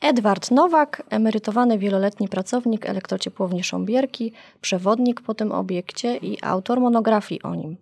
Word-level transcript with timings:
Edward 0.00 0.50
Nowak, 0.50 1.02
emerytowany 1.10 1.78
wieloletni 1.78 2.28
pracownik 2.28 2.86
elektrociepłowni 2.86 3.64
Sząbierki, 3.64 4.32
przewodnik 4.60 5.20
po 5.20 5.34
tym 5.34 5.52
obiekcie 5.52 6.16
i 6.16 6.38
autor 6.42 6.80
monografii 6.80 7.42
o 7.42 7.54
nim. 7.54 7.76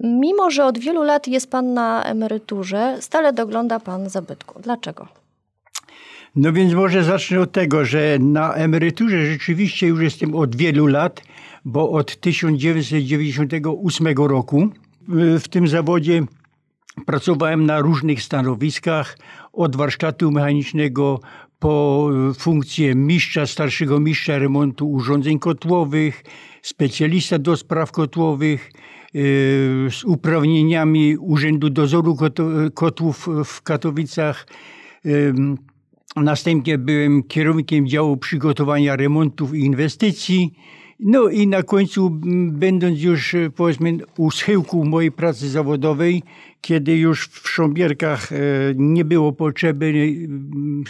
Mimo, 0.00 0.50
że 0.50 0.64
od 0.64 0.78
wielu 0.78 1.02
lat 1.02 1.28
jest 1.28 1.50
Pan 1.50 1.74
na 1.74 2.04
emeryturze, 2.04 2.96
stale 3.00 3.32
dogląda 3.32 3.80
Pan 3.80 4.08
zabytku. 4.08 4.60
Dlaczego? 4.62 5.08
No 6.36 6.52
więc 6.52 6.74
może 6.74 7.04
zacznę 7.04 7.40
od 7.40 7.52
tego, 7.52 7.84
że 7.84 8.18
na 8.20 8.54
emeryturze 8.54 9.26
rzeczywiście 9.26 9.86
już 9.86 10.02
jestem 10.02 10.34
od 10.34 10.56
wielu 10.56 10.86
lat, 10.86 11.22
bo 11.64 11.90
od 11.90 12.20
1998 12.20 14.06
roku 14.16 14.68
w 15.40 15.48
tym 15.48 15.68
zawodzie 15.68 16.22
pracowałem 17.04 17.66
na 17.66 17.80
różnych 17.80 18.22
stanowiskach, 18.22 19.18
od 19.52 19.76
warsztatu 19.76 20.30
mechanicznego 20.30 21.20
po 21.58 22.08
funkcję 22.38 22.94
mistrza, 22.94 23.46
starszego 23.46 24.00
mistrza 24.00 24.38
remontu 24.38 24.90
urządzeń 24.90 25.38
kotłowych, 25.38 26.24
specjalista 26.62 27.38
do 27.38 27.56
spraw 27.56 27.92
kotłowych, 27.92 28.70
yy, 29.14 29.22
z 29.90 30.04
uprawnieniami 30.04 31.16
Urzędu 31.16 31.70
Dozoru 31.70 32.16
Kotłów 32.74 33.28
w 33.44 33.62
Katowicach. 33.62 34.46
Następnie 36.16 36.78
byłem 36.78 37.22
kierownikiem 37.22 37.86
działu 37.86 38.16
przygotowania 38.16 38.96
remontów 38.96 39.54
i 39.54 39.60
inwestycji. 39.60 40.54
No 41.00 41.28
i 41.28 41.46
na 41.46 41.62
końcu, 41.62 42.10
będąc 42.52 43.02
już 43.02 43.36
powiedzmy 43.56 43.98
u 44.16 44.30
schyłku 44.30 44.84
mojej 44.84 45.12
pracy 45.12 45.48
zawodowej, 45.48 46.22
kiedy 46.60 46.96
już 46.96 47.28
w 47.28 47.48
Sząbierkach 47.48 48.32
e, 48.32 48.36
nie 48.76 49.04
było 49.04 49.32
potrzeby 49.32 49.94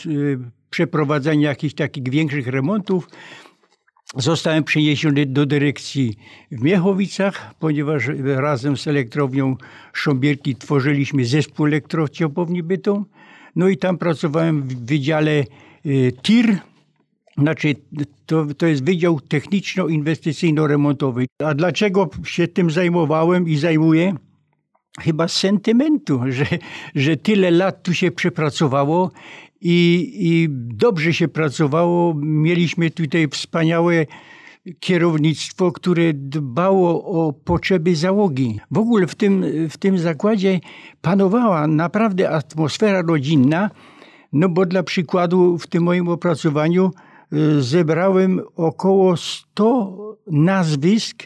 e, 0.06 0.10
przeprowadzania 0.70 1.48
jakichś 1.48 1.74
takich 1.74 2.09
większych 2.09 2.46
remontów, 2.46 3.09
Zostałem 4.15 4.65
przeniesiony 4.65 5.27
do 5.27 5.46
dyrekcji 5.46 6.18
w 6.52 6.62
Miechowicach, 6.62 7.54
ponieważ 7.59 8.09
razem 8.24 8.77
z 8.77 8.87
elektrownią 8.87 9.57
Sząbierki 9.95 10.57
tworzyliśmy 10.57 11.24
zespół 11.24 11.66
elektrociepłowni 11.66 12.62
Bytom. 12.62 13.04
No 13.57 13.68
i 13.68 13.77
tam 13.77 13.99
pracowałem 13.99 14.62
w 14.62 14.87
wydziale 14.87 15.32
e, 15.32 15.45
TIR, 16.23 16.59
znaczy, 17.38 17.74
to, 18.26 18.46
to 18.59 18.66
jest 18.66 18.84
Wydział 18.84 19.20
Techniczno-Inwestycyjno-Remontowy. 19.20 21.24
A 21.45 21.54
dlaczego 21.54 22.10
się 22.24 22.48
tym 22.48 22.70
zajmowałem 22.70 23.48
i 23.48 23.56
zajmuję? 23.56 24.15
Chyba 25.01 25.28
z 25.28 25.32
sentymentu, 25.32 26.20
że, 26.28 26.46
że 26.95 27.16
tyle 27.16 27.51
lat 27.51 27.82
tu 27.82 27.95
się 27.95 28.10
przepracowało 28.10 29.10
i, 29.60 30.10
i 30.15 30.48
dobrze 30.51 31.12
się 31.12 31.28
pracowało. 31.28 32.15
Mieliśmy 32.23 32.90
tutaj 32.90 33.28
wspaniałe 33.28 34.06
kierownictwo, 34.80 35.73
które 35.73 36.12
dbało 36.15 37.04
o 37.04 37.32
potrzeby 37.32 37.96
załogi. 37.96 38.60
W 38.71 38.78
ogóle 38.78 39.06
w 39.06 39.15
tym, 39.15 39.45
w 39.71 39.76
tym 39.76 39.98
zakładzie 39.98 40.60
panowała 41.00 41.66
naprawdę 41.66 42.30
atmosfera 42.30 43.02
rodzinna, 43.02 43.71
no 44.32 44.48
bo 44.48 44.66
dla 44.66 44.82
przykładu 44.82 45.59
w 45.59 45.66
tym 45.66 45.82
moim 45.82 46.09
opracowaniu 46.09 46.90
zebrałem 47.60 48.41
około 48.57 49.16
100 49.16 50.16
nazwisk 50.27 51.23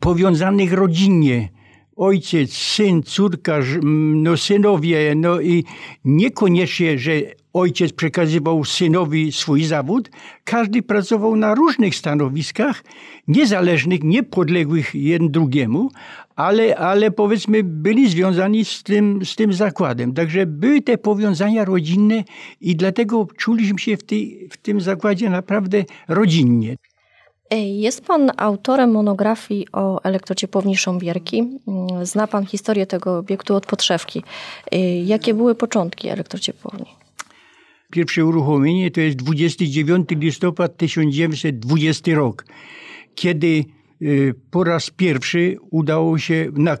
powiązanych 0.00 0.72
rodzinnie. 0.72 1.48
Ojciec, 1.96 2.52
syn, 2.52 3.02
córka, 3.02 3.58
no 4.14 4.36
synowie, 4.36 5.14
no 5.16 5.40
i 5.40 5.64
niekoniecznie, 6.04 6.98
że 6.98 7.12
ojciec 7.52 7.92
przekazywał 7.92 8.64
synowi 8.64 9.32
swój 9.32 9.64
zawód. 9.64 10.10
Każdy 10.44 10.82
pracował 10.82 11.36
na 11.36 11.54
różnych 11.54 11.94
stanowiskach, 11.94 12.84
niezależnych, 13.28 14.02
niepodległych 14.02 14.94
jeden 14.94 15.30
drugiemu, 15.30 15.90
ale, 16.38 16.76
ale 16.76 17.10
powiedzmy 17.10 17.62
byli 17.64 18.10
związani 18.10 18.64
z 18.64 18.82
tym, 18.82 19.24
z 19.24 19.36
tym 19.36 19.52
zakładem. 19.52 20.14
Także 20.14 20.46
były 20.46 20.82
te 20.82 20.98
powiązania 20.98 21.64
rodzinne 21.64 22.24
i 22.60 22.76
dlatego 22.76 23.26
czuliśmy 23.36 23.78
się 23.78 23.96
w, 23.96 24.04
tej, 24.04 24.48
w 24.52 24.56
tym 24.56 24.80
zakładzie 24.80 25.30
naprawdę 25.30 25.84
rodzinnie. 26.08 26.76
Jest 27.56 28.04
Pan 28.04 28.30
autorem 28.36 28.90
monografii 28.90 29.66
o 29.72 30.02
elektrociepłowni 30.02 30.76
Sząbierki. 30.76 31.58
Zna 32.02 32.26
Pan 32.26 32.46
historię 32.46 32.86
tego 32.86 33.18
obiektu 33.18 33.54
od 33.54 33.66
podszewki. 33.66 34.22
Jakie 35.04 35.34
były 35.34 35.54
początki 35.54 36.08
elektrociepłowni? 36.08 36.86
Pierwsze 37.90 38.24
uruchomienie 38.24 38.90
to 38.90 39.00
jest 39.00 39.16
29 39.16 40.08
listopad 40.10 40.76
1920 40.76 42.14
rok, 42.14 42.44
kiedy 43.14 43.64
po 44.50 44.64
raz 44.64 44.90
pierwszy 44.90 45.56
udało 45.70 46.18
się, 46.18 46.52
na, 46.56 46.78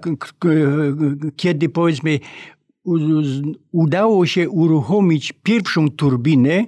kiedy 1.36 1.68
powiedzmy 1.68 2.18
udało 3.72 4.26
się 4.26 4.50
uruchomić 4.50 5.32
pierwszą 5.42 5.90
turbinę 5.90 6.64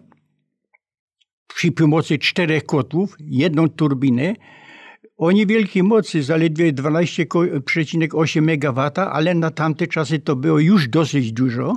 przy 1.55 1.73
pomocy 1.73 2.19
czterech 2.19 2.67
kotłów, 2.67 3.17
jedną 3.21 3.69
turbinę, 3.69 4.35
o 5.21 5.33
niewielkiej 5.33 5.83
mocy, 5.83 6.23
zaledwie 6.23 6.73
12,8 6.73 8.43
MW, 8.43 8.91
ale 8.97 9.35
na 9.35 9.51
tamte 9.51 9.87
czasy 9.87 10.19
to 10.19 10.37
było 10.37 10.59
już 10.59 10.89
dosyć 10.89 11.33
dużo 11.33 11.77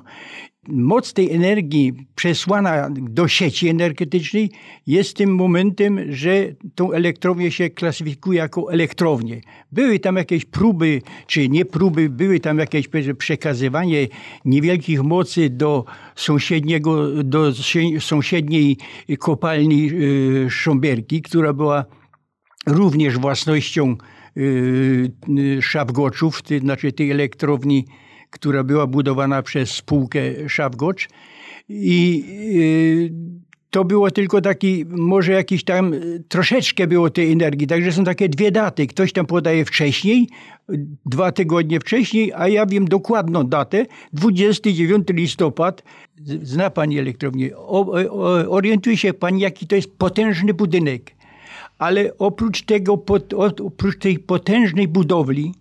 moc 0.68 1.14
tej 1.14 1.32
energii 1.32 1.94
przesłana 2.16 2.90
do 2.92 3.28
sieci 3.28 3.68
energetycznej 3.68 4.52
jest 4.88 5.18
tym 5.18 5.36
momentem, 5.36 6.14
że 6.14 6.48
tą 6.76 6.92
elektrownię 6.92 7.52
się 7.52 7.70
klasyfikuje 7.70 8.40
jako 8.40 8.74
elektrownię. 8.74 9.42
Były 9.72 10.00
tam 10.00 10.16
jakieś 10.16 10.46
próby, 10.46 11.02
czy 11.28 11.50
nie 11.50 11.66
próby, 11.66 12.10
były 12.10 12.40
tam 12.40 12.60
jakieś 12.60 12.90
przekazywanie 13.18 14.08
niewielkich 14.46 15.04
mocy 15.04 15.50
do 15.50 15.86
sąsiedniego, 16.16 17.24
do 17.24 17.52
sąsiedniej 18.00 18.78
kopalni 19.20 19.90
y, 19.92 20.48
Sząbierki, 20.50 21.22
która 21.22 21.54
była 21.54 21.86
również 22.66 23.18
własnością 23.18 23.96
y, 24.38 25.12
y, 25.40 25.62
Szabgoczów, 25.62 26.42
znaczy 26.62 26.92
tej 26.92 27.12
elektrowni 27.12 27.86
która 28.34 28.64
była 28.64 28.88
budowana 28.88 29.42
przez 29.42 29.70
spółkę 29.70 30.50
Szafgocz 30.50 31.10
i 31.70 32.24
y, 32.56 33.44
to 33.70 33.86
było 33.86 34.12
tylko 34.12 34.42
taki, 34.42 34.86
może 34.90 35.32
jakiś 35.32 35.64
tam, 35.64 35.94
troszeczkę 36.28 36.88
było 36.88 37.10
tej 37.10 37.32
energii. 37.32 37.68
Także 37.68 37.92
są 37.92 38.04
takie 38.04 38.30
dwie 38.30 38.52
daty. 38.52 38.88
Ktoś 38.88 39.14
tam 39.14 39.26
podaje 39.26 39.66
wcześniej, 39.66 40.30
dwa 41.06 41.32
tygodnie 41.32 41.80
wcześniej, 41.80 42.32
a 42.36 42.48
ja 42.48 42.66
wiem 42.66 42.86
dokładną 42.86 43.44
datę, 43.44 43.86
29 44.14 45.08
listopad. 45.10 45.84
Zna 46.44 46.70
Pani 46.70 47.00
elektrownię. 47.00 47.58
orientuje 48.48 48.98
się 48.98 49.14
Pani, 49.14 49.42
jaki 49.42 49.68
to 49.68 49.76
jest 49.76 49.98
potężny 49.98 50.54
budynek. 50.54 51.12
Ale 51.84 52.18
oprócz 52.18 52.62
tego, 52.62 53.04
oprócz 53.66 53.98
tej 54.00 54.20
potężnej 54.20 54.88
budowli, 54.88 55.54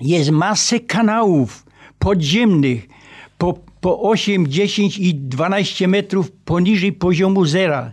jest 0.00 0.30
masę 0.30 0.80
kanałów, 0.80 1.66
podziemnych 1.98 2.88
po, 3.38 3.58
po 3.80 4.02
8, 4.02 4.46
10 4.46 4.98
i 4.98 5.14
12 5.14 5.88
metrów 5.88 6.30
poniżej 6.30 6.92
poziomu 6.92 7.44
zera, 7.44 7.92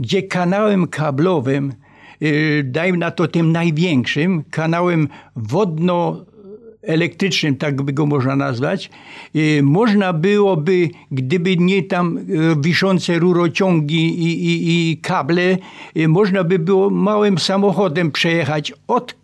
gdzie 0.00 0.22
kanałem 0.22 0.86
kablowym, 0.86 1.74
yy, 2.20 2.64
dajmy 2.64 2.98
na 2.98 3.10
to 3.10 3.28
tym 3.28 3.52
największym, 3.52 4.44
kanałem 4.50 5.08
wodno 5.36 6.24
elektrycznym, 6.82 7.56
tak 7.56 7.82
by 7.82 7.92
go 7.92 8.06
można 8.06 8.36
nazwać, 8.36 8.90
yy, 9.34 9.62
można 9.62 10.12
byłoby, 10.12 10.88
gdyby 11.10 11.56
nie 11.56 11.82
tam 11.82 12.18
yy, 12.28 12.56
wiszące 12.60 13.18
rurociągi 13.18 14.20
i, 14.20 14.46
i, 14.46 14.90
i 14.90 14.96
kable, 14.96 15.58
yy, 15.94 16.08
można 16.08 16.44
by 16.44 16.58
było 16.58 16.90
małym 16.90 17.38
samochodem 17.38 18.10
przejechać 18.10 18.72
od 18.88 19.14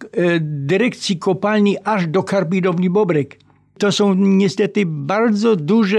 dyrekcji 0.41 1.19
kopalni 1.19 1.77
aż 1.85 2.06
do 2.06 2.23
karbidowni 2.23 2.91
Bobrek. 2.91 3.38
To 3.79 3.93
są 3.93 4.15
niestety 4.15 4.83
bardzo 4.87 5.56
duże 5.56 5.99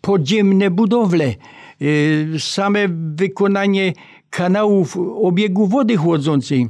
podziemne 0.00 0.70
budowle. 0.70 1.34
Y, 1.82 2.28
same 2.38 2.88
wykonanie 3.14 3.92
kanałów 4.30 4.96
obiegu 5.22 5.66
wody 5.66 5.96
chłodzącej 5.96 6.68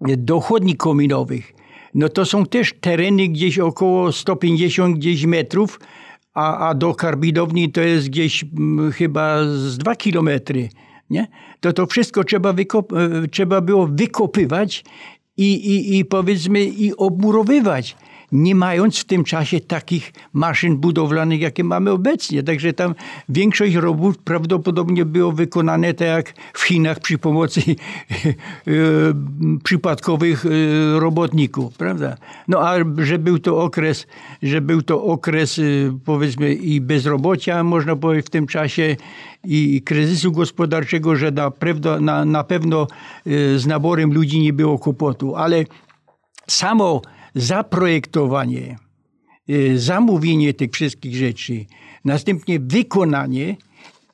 do 0.00 0.40
chłodni 0.40 0.76
kominowych, 0.76 1.52
no 1.94 2.08
to 2.08 2.24
są 2.24 2.46
też 2.46 2.74
tereny 2.80 3.28
gdzieś 3.28 3.58
około 3.58 4.12
150 4.12 4.96
gdzieś 4.96 5.26
metrów, 5.26 5.80
a, 6.34 6.68
a 6.68 6.74
do 6.74 6.94
karbidowni 6.94 7.72
to 7.72 7.80
jest 7.80 8.08
gdzieś 8.08 8.44
mm, 8.44 8.92
chyba 8.92 9.44
z 9.44 9.78
dwa 9.78 9.96
kilometry. 9.96 10.68
Nie? 11.10 11.26
To 11.60 11.72
to 11.72 11.86
wszystko 11.86 12.24
trzeba, 12.24 12.50
e, 12.50 12.54
trzeba 13.30 13.60
było 13.60 13.86
wykopywać 13.86 14.84
i, 15.36 15.52
i, 15.52 15.98
i 15.98 16.04
powiedzmy 16.04 16.64
i 16.64 16.96
obmurowywać. 16.96 17.96
Nie 18.32 18.54
mając 18.54 18.98
w 18.98 19.04
tym 19.04 19.24
czasie 19.24 19.60
takich 19.60 20.12
maszyn 20.32 20.76
budowlanych, 20.76 21.40
jakie 21.40 21.64
mamy 21.64 21.90
obecnie. 21.90 22.42
Także 22.42 22.72
tam 22.72 22.94
większość 23.28 23.74
robót 23.74 24.18
prawdopodobnie 24.18 25.04
było 25.04 25.32
wykonane 25.32 25.94
tak 25.94 26.08
jak 26.08 26.34
w 26.52 26.62
Chinach 26.62 27.00
przy 27.00 27.18
pomocy 27.18 27.60
e, 27.66 28.72
przypadkowych 29.64 30.46
e, 30.46 30.50
robotników, 31.00 31.76
prawda? 31.76 32.16
No 32.48 32.68
a 32.68 32.74
że 32.98 33.18
był 33.18 33.38
to 33.38 33.58
okres, 33.58 34.06
że 34.42 34.60
był 34.60 34.82
to 34.82 35.04
okres 35.04 35.58
e, 35.58 35.62
powiedzmy 36.04 36.54
i 36.54 36.80
bezrobocia, 36.80 37.64
można 37.64 37.96
powiedzieć 37.96 38.26
w 38.26 38.30
tym 38.30 38.46
czasie 38.46 38.96
i 39.44 39.82
kryzysu 39.82 40.32
gospodarczego, 40.32 41.16
że 41.16 41.30
na 41.30 41.50
pewno, 41.50 42.00
na, 42.00 42.24
na 42.24 42.44
pewno 42.44 42.86
z 43.56 43.66
naborem 43.66 44.12
ludzi 44.12 44.40
nie 44.40 44.52
było 44.52 44.78
kłopotu, 44.78 45.36
ale 45.36 45.64
samo 46.48 47.02
zaprojektowanie, 47.34 48.76
y, 49.50 49.78
zamówienie 49.78 50.54
tych 50.54 50.70
wszystkich 50.70 51.16
rzeczy, 51.16 51.66
następnie 52.04 52.60
wykonanie 52.60 53.56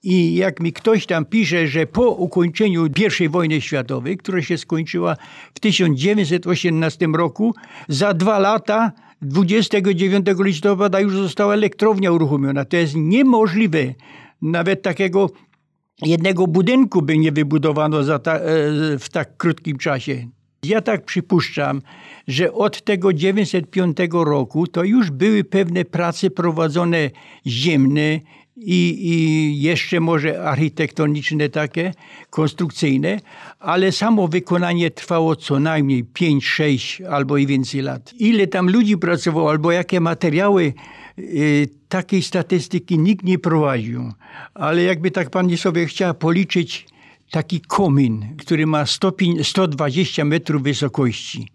i 0.03 0.35
jak 0.35 0.61
mi 0.61 0.73
ktoś 0.73 1.07
tam 1.07 1.25
pisze, 1.25 1.67
że 1.67 1.87
po 1.87 2.11
ukończeniu 2.11 2.87
I 3.21 3.29
wojny 3.29 3.61
światowej, 3.61 4.17
która 4.17 4.43
się 4.43 4.59
skończyła 4.59 5.17
w 5.55 5.61
1918 5.61 7.07
roku, 7.15 7.55
za 7.89 8.15
dwa 8.15 8.39
lata 8.39 8.93
29 9.23 10.27
listopada 10.45 11.01
już 11.01 11.17
została 11.17 11.55
elektrownia 11.55 12.13
uruchomiona. 12.13 12.65
To 12.65 12.77
jest 12.77 12.95
niemożliwe. 12.97 13.95
Nawet 14.43 14.83
takiego 14.83 15.31
jednego 16.03 16.47
budynku 16.47 17.03
by 17.03 17.19
nie 17.19 17.33
wybudowano 17.33 18.19
ta, 18.19 18.35
e, 18.35 18.41
w 18.99 19.09
tak 19.13 19.37
krótkim 19.37 19.79
czasie. 19.79 20.29
Ja 20.63 20.81
tak 20.81 21.05
przypuszczam, 21.05 21.83
że 22.29 22.53
od 22.53 22.85
tego 22.85 23.13
905 23.13 23.97
roku 24.13 24.67
to 24.67 24.85
już 24.85 25.11
były 25.11 25.45
pewne 25.45 25.85
prace 25.85 26.31
prowadzone 26.31 27.11
ziemne 27.47 28.21
i, 28.57 28.99
i 29.01 29.63
jeszcze 29.63 30.01
może 30.01 30.43
architektoniczne 30.43 31.49
takie, 31.49 31.93
konstrukcyjne, 32.31 33.21
ale 33.59 33.93
samo 33.93 34.29
wykonanie 34.29 34.91
trwało 34.91 35.37
co 35.37 35.61
najmniej 35.61 36.05
5, 36.05 36.47
6 36.47 37.01
albo 37.01 37.37
i 37.37 37.47
więcej 37.47 37.81
lat. 37.83 38.15
Ile 38.19 38.47
tam 38.47 38.71
ludzi 38.71 38.99
pracowało, 38.99 39.51
albo 39.51 39.73
jakie 39.73 40.01
materiały, 40.01 40.73
y, 41.19 41.69
takiej 41.89 42.23
statystyki 42.23 42.99
nikt 42.99 43.25
nie 43.25 43.39
prowadził. 43.39 44.13
Ale 44.55 44.83
jakby 44.83 45.11
tak 45.11 45.31
pani 45.31 45.57
sobie 45.57 45.87
chciała 45.87 46.15
policzyć, 46.15 46.87
taki 47.31 47.61
komin, 47.61 48.27
który 48.39 48.67
ma 48.67 48.85
120 49.43 50.25
metrów 50.25 50.63
wysokości. 50.63 51.49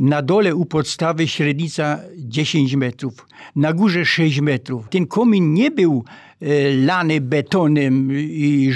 Na 0.00 0.22
dole 0.22 0.54
u 0.54 0.66
podstawy 0.66 1.28
średnica 1.28 1.98
10 2.18 2.74
metrów, 2.74 3.26
na 3.56 3.72
górze 3.72 4.04
6 4.04 4.40
metrów. 4.40 4.88
Ten 4.90 5.06
komin 5.06 5.54
nie 5.54 5.70
był 5.70 6.04
e, 6.40 6.46
lany 6.76 7.20
betonem 7.20 8.12
i 8.20 8.72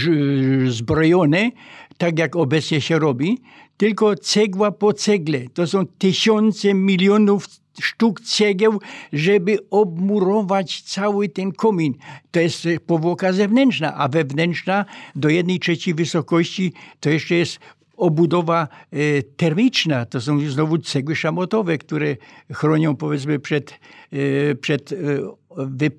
zbrojony, 0.68 1.52
tak 1.98 2.18
jak 2.18 2.36
obecnie 2.36 2.80
się 2.80 2.98
robi, 2.98 3.38
tylko 3.76 4.16
cegła 4.16 4.72
po 4.72 4.92
cegle. 4.92 5.40
To 5.54 5.66
są 5.66 5.86
tysiące 5.86 6.74
milionów 6.74 7.46
sztuk 7.80 8.20
cegieł, 8.20 8.80
żeby 9.12 9.58
obmurować 9.70 10.82
cały 10.82 11.28
ten 11.28 11.52
komin. 11.52 11.94
To 12.30 12.40
jest 12.40 12.68
powłoka 12.86 13.32
zewnętrzna, 13.32 13.94
a 13.94 14.08
wewnętrzna 14.08 14.84
do 15.16 15.28
jednej 15.28 15.60
trzeciej 15.60 15.94
wysokości 15.94 16.72
to 17.00 17.10
jeszcze 17.10 17.34
jest 17.34 17.58
obudowa 17.96 18.68
e, 18.92 19.22
termiczna. 19.22 20.06
To 20.06 20.20
są 20.20 20.40
znowu 20.40 20.78
cegły 20.78 21.16
szamotowe, 21.16 21.78
które 21.78 22.16
chronią 22.52 22.96
powiedzmy 22.96 23.38
przed, 23.38 23.70
e, 23.70 24.54
przed 24.54 24.94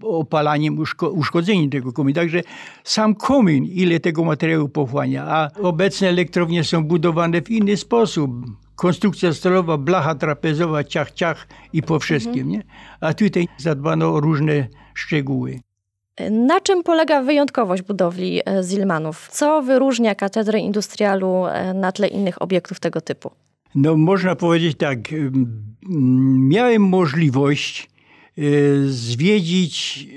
opalaniem, 0.03 0.77
uszkodzeniem 1.11 1.69
tego 1.69 1.93
kominu. 1.93 2.15
Także 2.15 2.41
sam 2.83 3.15
komin, 3.15 3.65
ile 3.65 3.99
tego 3.99 4.23
materiału 4.23 4.69
pochłania, 4.69 5.25
a 5.27 5.49
obecne 5.61 6.09
elektrownie 6.09 6.63
są 6.63 6.83
budowane 6.83 7.41
w 7.41 7.51
inny 7.51 7.77
sposób 7.77 8.31
konstrukcja 8.75 9.33
stalowa, 9.33 9.77
blacha 9.77 10.15
trapezowa, 10.15 10.83
ciach, 10.83 11.11
ciach 11.11 11.47
i 11.73 11.81
po 11.81 11.99
wszystkim. 11.99 12.33
Mhm. 12.33 12.49
Nie? 12.49 12.63
A 13.01 13.13
tutaj 13.13 13.47
zadbano 13.57 14.13
o 14.13 14.19
różne 14.19 14.67
szczegóły. 14.93 15.59
Na 16.31 16.61
czym 16.61 16.83
polega 16.83 17.23
wyjątkowość 17.23 17.83
budowli 17.83 18.41
e, 18.45 18.63
Zilmanów? 18.63 19.27
Co 19.31 19.61
wyróżnia 19.61 20.15
katedrę 20.15 20.59
industrialu 20.59 21.45
e, 21.45 21.73
na 21.73 21.91
tle 21.91 22.07
innych 22.07 22.41
obiektów 22.41 22.79
tego 22.79 23.01
typu? 23.01 23.31
No 23.75 23.97
można 23.97 24.35
powiedzieć 24.35 24.77
tak, 24.77 24.97
miałem 26.39 26.81
możliwość 26.81 27.89
zwiedzić 28.85 30.07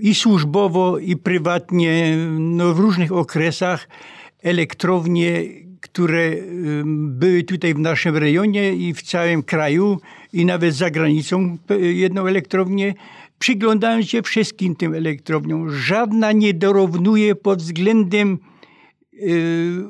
i 0.00 0.14
służbowo, 0.14 0.98
i 0.98 1.16
prywatnie 1.16 2.16
no, 2.38 2.74
w 2.74 2.78
różnych 2.78 3.12
okresach 3.12 3.88
elektrownie 4.42 5.44
które 5.80 6.36
były 6.94 7.42
tutaj 7.42 7.74
w 7.74 7.78
naszym 7.78 8.16
rejonie 8.16 8.72
i 8.72 8.94
w 8.94 9.02
całym 9.02 9.42
kraju 9.42 10.00
i 10.32 10.44
nawet 10.44 10.74
za 10.74 10.90
granicą 10.90 11.58
jedną 11.80 12.26
elektrownię. 12.26 12.94
Przyglądając 13.38 14.06
się 14.06 14.22
wszystkim 14.22 14.76
tym 14.76 14.94
elektrowniom, 14.94 15.70
żadna 15.70 16.32
nie 16.32 16.54
dorównuje 16.54 17.34
pod 17.34 17.62
względem 17.62 18.38
y, 19.14 19.82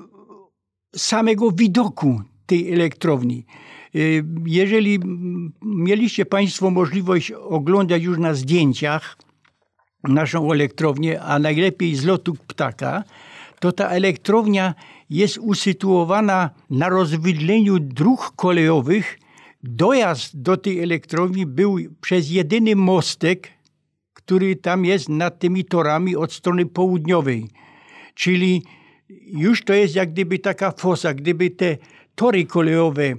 samego 0.96 1.52
widoku 1.52 2.22
tej 2.46 2.72
elektrowni. 2.72 3.44
Y, 3.96 4.24
jeżeli 4.46 4.98
mieliście 5.62 6.26
Państwo 6.26 6.70
możliwość 6.70 7.30
oglądać 7.30 8.02
już 8.02 8.18
na 8.18 8.34
zdjęciach 8.34 9.16
naszą 10.04 10.52
elektrownię, 10.52 11.22
a 11.22 11.38
najlepiej 11.38 11.94
z 11.94 12.04
lotu 12.04 12.34
ptaka, 12.46 13.04
to 13.60 13.72
ta 13.72 13.88
elektrownia 13.88 14.74
jest 15.10 15.38
usytuowana 15.38 16.50
na 16.70 16.88
rozwydleniu 16.88 17.78
dróg 17.78 18.32
kolejowych. 18.36 19.18
Dojazd 19.62 20.42
do 20.42 20.56
tej 20.56 20.82
elektrowni 20.82 21.46
był 21.46 21.76
przez 22.00 22.30
jedyny 22.30 22.76
mostek, 22.76 23.48
który 24.12 24.56
tam 24.56 24.84
jest 24.84 25.08
nad 25.08 25.38
tymi 25.38 25.64
torami 25.64 26.16
od 26.16 26.32
strony 26.32 26.66
południowej. 26.66 27.48
Czyli 28.14 28.62
już 29.26 29.64
to 29.64 29.72
jest 29.72 29.94
jak 29.94 30.12
gdyby 30.12 30.38
taka 30.38 30.72
fosa, 30.72 31.14
gdyby 31.14 31.50
te 31.50 31.76
tory 32.14 32.44
kolejowe 32.44 33.14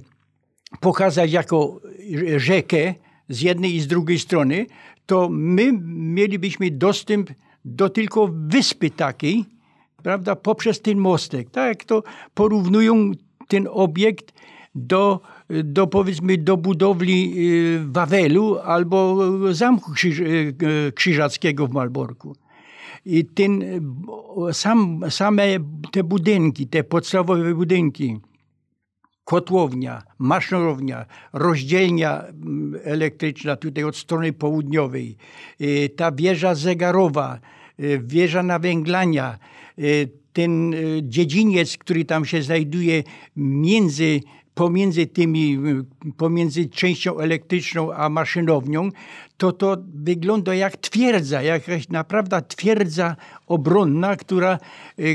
pokazać 0.80 1.32
jako 1.32 1.82
rzekę 2.38 2.94
z 3.30 3.42
jednej 3.42 3.76
i 3.76 3.82
z 3.82 3.88
drugiej 3.88 4.20
strony, 4.20 4.66
to 5.06 5.30
my 5.32 5.74
mielibyśmy 5.88 6.72
dostęp 6.72 7.30
do 7.66 7.90
tylko 7.90 8.30
wyspy 8.34 8.90
takiej, 8.90 9.46
prawda, 10.04 10.36
poprzez 10.36 10.82
ten 10.82 10.98
mostek. 10.98 11.50
Tak 11.50 11.86
to 11.86 12.04
porównują 12.34 13.12
ten 13.48 13.68
obiekt 13.72 14.34
do, 14.76 15.22
do 15.64 15.88
powiedzmy 15.88 16.38
do 16.38 16.58
budowli 16.58 17.34
y, 17.38 17.80
Wawelu 17.88 18.60
albo 18.60 19.18
Zamku 19.54 19.92
Krzyż, 19.92 20.20
y, 20.20 20.54
Krzyżackiego 20.96 21.68
w 21.68 21.72
Malborku. 21.72 22.36
I 23.06 23.26
ten, 23.26 23.64
sam, 24.52 25.02
same 25.10 25.44
te 25.92 26.04
budynki, 26.04 26.68
te 26.68 26.84
podstawowe 26.84 27.54
budynki, 27.54 28.20
kotłownia, 29.28 30.04
maszynownia, 30.20 31.06
rozdzielnia 31.34 32.24
mm, 32.24 32.80
elektryczna 32.84 33.56
tutaj 33.56 33.84
od 33.84 33.96
strony 33.96 34.34
południowej, 34.34 35.18
y, 35.62 35.90
ta 35.96 36.12
wieża 36.12 36.56
zegarowa, 36.56 37.40
wieża 38.00 38.44
nawęglania, 38.44 39.38
Y, 39.80 40.10
ten 40.34 40.74
y, 40.74 41.00
dziedziniec, 41.04 41.78
który 41.78 42.06
tam 42.06 42.26
się 42.26 42.42
znajduje 42.42 43.04
między 43.36 44.22
pomiędzy 44.54 45.06
tymi, 45.06 45.58
y, 46.08 46.14
pomiędzy 46.18 46.70
częścią 46.70 47.20
elektryczną 47.20 47.94
a 47.94 48.10
maszynownią, 48.10 48.90
to 49.38 49.52
to 49.52 49.78
wygląda 49.94 50.56
jak 50.56 50.78
twierdza, 50.78 51.42
jakaś 51.42 51.90
naprawdę 51.90 52.42
twierdza 52.42 53.16
obronna, 53.48 54.16
która, 54.16 54.58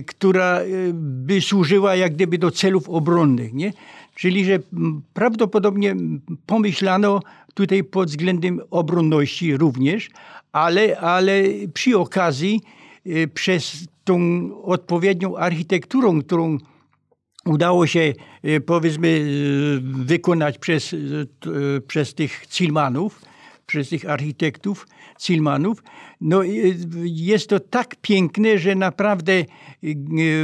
która 0.07 0.61
by 0.92 1.40
służyła 1.40 1.97
jak 1.97 2.14
gdyby 2.14 2.38
do 2.38 2.50
celów 2.50 2.88
obronnych. 2.88 3.52
Nie? 3.52 3.73
Czyli, 4.14 4.45
że 4.45 4.59
prawdopodobnie 5.14 5.97
pomyślano 6.47 7.21
tutaj 7.54 7.85
pod 7.85 8.09
względem 8.09 8.61
obronności 8.71 9.57
również, 9.57 10.11
ale, 10.52 11.00
ale 11.00 11.42
przy 11.75 11.99
okazji 11.99 12.61
przez 13.35 13.87
tą 14.04 14.19
odpowiednią 14.62 15.37
architekturą, 15.37 16.23
którą 16.23 16.59
udało 17.45 17.87
się 17.87 18.12
e, 18.42 18.61
powiedzmy 18.61 19.09
e, 19.09 20.04
wykonać 20.04 20.59
przez, 20.59 20.95
przez 21.87 22.14
tych 22.14 22.47
Cilmanów, 22.47 23.23
przez 23.66 23.88
tych 23.88 24.11
architektów 24.11 24.87
Cilmanów, 25.19 25.83
no 26.21 26.42
jest 27.04 27.49
to 27.49 27.61
tak 27.61 27.97
piękne, 28.02 28.59
że 28.59 28.75
naprawdę 28.75 29.45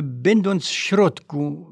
będąc 0.03 0.65
w 0.65 0.73
środku, 0.73 1.71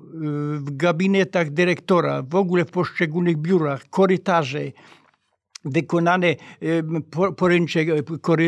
w 0.57 0.77
gabinetach 0.77 1.51
dyrektora, 1.51 2.23
w 2.23 2.35
ogóle 2.35 2.65
w 2.65 2.71
poszczególnych 2.71 3.37
biurach, 3.37 3.85
korytarze, 3.91 4.73
wykonane 5.65 6.37
poręcze 7.37 7.81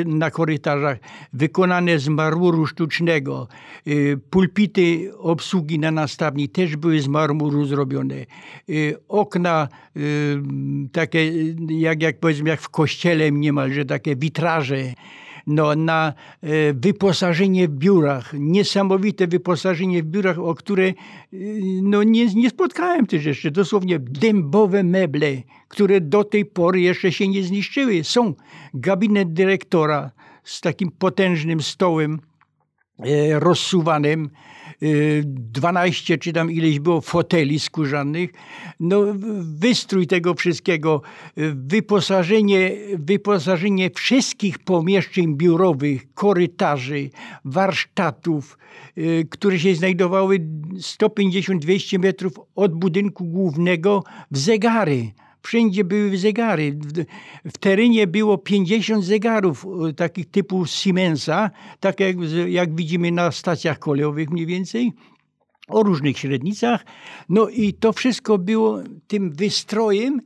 na 0.06 0.30
korytarzach, 0.30 0.98
wykonane 1.32 1.98
z 1.98 2.08
marmuru 2.08 2.66
sztucznego. 2.66 3.48
Pulpity 4.30 5.10
obsługi 5.18 5.78
na 5.78 5.90
nastawni 5.90 6.48
też 6.48 6.76
były 6.76 7.00
z 7.00 7.08
marmuru 7.08 7.66
zrobione. 7.66 8.26
Okna 9.08 9.68
takie, 10.92 11.32
jak, 11.68 12.02
jak 12.02 12.20
powiedzmy, 12.20 12.50
jak 12.50 12.60
w 12.60 12.68
kościele 12.68 13.32
niemalże, 13.32 13.84
takie 13.84 14.16
witraże 14.16 14.92
no, 15.48 15.74
na 15.74 16.12
e, 16.42 16.74
wyposażenie 16.74 17.68
w 17.68 17.70
biurach, 17.70 18.32
niesamowite 18.38 19.26
wyposażenie 19.26 20.02
w 20.02 20.06
biurach, 20.06 20.38
o 20.38 20.54
które 20.54 20.84
e, 20.84 20.94
no, 21.82 22.02
nie, 22.02 22.26
nie 22.26 22.50
spotkałem 22.50 23.06
też 23.06 23.24
jeszcze. 23.24 23.50
Dosłownie 23.50 23.98
dębowe 23.98 24.82
meble, 24.84 25.42
które 25.68 26.00
do 26.00 26.24
tej 26.24 26.44
pory 26.44 26.80
jeszcze 26.80 27.12
się 27.12 27.28
nie 27.28 27.42
zniszczyły. 27.42 28.04
Są 28.04 28.34
gabinet 28.74 29.32
dyrektora 29.32 30.10
z 30.44 30.60
takim 30.60 30.90
potężnym 30.90 31.62
stołem 31.62 32.20
e, 32.98 33.40
rozsuwanym, 33.40 34.30
12 35.22 36.18
czy 36.18 36.32
tam 36.32 36.50
ileś 36.50 36.80
było 36.80 37.00
foteli 37.00 37.60
skórzanych. 37.60 38.30
No, 38.80 39.04
wystrój 39.40 40.06
tego 40.06 40.34
wszystkiego, 40.34 41.02
wyposażenie, 41.54 42.70
wyposażenie 42.98 43.90
wszystkich 43.94 44.58
pomieszczeń 44.58 45.36
biurowych, 45.36 46.12
korytarzy, 46.14 47.10
warsztatów, 47.44 48.58
y, 48.98 49.26
które 49.30 49.58
się 49.58 49.74
znajdowały 49.74 50.38
150-200 50.78 51.98
metrów 51.98 52.32
od 52.54 52.74
budynku 52.74 53.24
głównego 53.24 54.04
w 54.30 54.38
zegary. 54.38 55.12
Wszędzie 55.42 55.84
były 55.84 56.16
zegary. 56.16 56.72
W, 56.72 57.04
w 57.52 57.58
terenie 57.58 58.06
było 58.06 58.38
50 58.38 59.04
zegarów 59.04 59.66
e, 59.88 59.92
takich 59.92 60.30
typu 60.30 60.66
Siemensa, 60.66 61.50
tak 61.80 62.00
jak, 62.00 62.16
jak 62.48 62.74
widzimy 62.74 63.12
na 63.12 63.30
stacjach 63.32 63.78
kolejowych 63.78 64.30
mniej 64.30 64.46
więcej 64.46 64.92
o 65.68 65.82
różnych 65.82 66.18
średnicach. 66.18 66.84
No 67.28 67.48
i 67.48 67.74
to 67.74 67.92
wszystko 67.92 68.38
było 68.38 68.78
tym 69.06 69.32
wystrojem, 69.32 70.20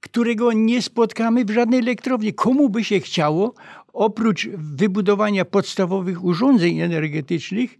którego 0.00 0.52
nie 0.52 0.82
spotkamy 0.82 1.44
w 1.44 1.50
żadnej 1.50 1.80
elektrowni. 1.80 2.34
Komu 2.34 2.68
by 2.68 2.84
się 2.84 3.00
chciało 3.00 3.54
oprócz 3.94 4.48
wybudowania 4.48 5.44
podstawowych 5.44 6.24
urządzeń 6.24 6.80
energetycznych, 6.80 7.78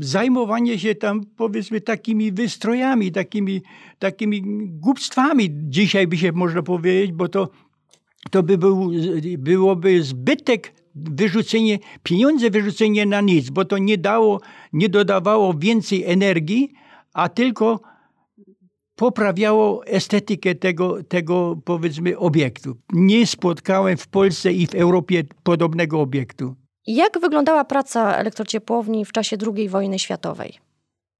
zajmowanie 0.00 0.78
się 0.78 0.94
tam 0.94 1.20
powiedzmy 1.36 1.80
takimi 1.80 2.32
wystrojami, 2.32 3.12
takimi, 3.12 3.62
takimi 3.98 4.42
głupstwami, 4.68 5.48
dzisiaj 5.52 6.06
by 6.06 6.16
się 6.16 6.32
można 6.32 6.62
powiedzieć, 6.62 7.12
bo 7.12 7.28
to, 7.28 7.48
to 8.30 8.42
by 8.42 8.58
był, 8.58 8.90
byłoby 9.38 10.02
zbytek 10.02 10.72
wyrzucenie, 10.94 11.78
pieniądze 12.02 12.50
wyrzucenie 12.50 13.06
na 13.06 13.20
nic, 13.20 13.50
bo 13.50 13.64
to 13.64 13.78
nie 13.78 13.98
dało, 13.98 14.40
nie 14.72 14.88
dodawało 14.88 15.54
więcej 15.54 16.04
energii, 16.04 16.72
a 17.12 17.28
tylko 17.28 17.93
poprawiało 18.96 19.86
estetykę 19.86 20.54
tego, 20.54 21.02
tego 21.02 21.56
powiedzmy 21.64 22.18
obiektu. 22.18 22.76
Nie 22.92 23.26
spotkałem 23.26 23.96
w 23.96 24.06
Polsce 24.06 24.52
i 24.52 24.66
w 24.66 24.74
Europie 24.74 25.24
podobnego 25.42 26.00
obiektu. 26.00 26.54
Jak 26.86 27.20
wyglądała 27.20 27.64
praca 27.64 28.16
elektrociepłowni 28.16 29.04
w 29.04 29.12
czasie 29.12 29.36
II 29.56 29.68
wojny 29.68 29.98
światowej? 29.98 30.58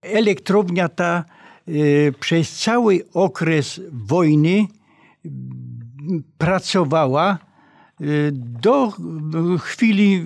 Elektrownia 0.02 0.88
ta 0.88 1.25
y, 1.69 2.14
przez 2.21 2.59
cały 2.59 3.00
okres 3.14 3.81
wojny 3.93 4.66
pracowała 6.38 7.38
y, 8.00 8.31
do 8.33 8.93
chwili, 9.59 10.25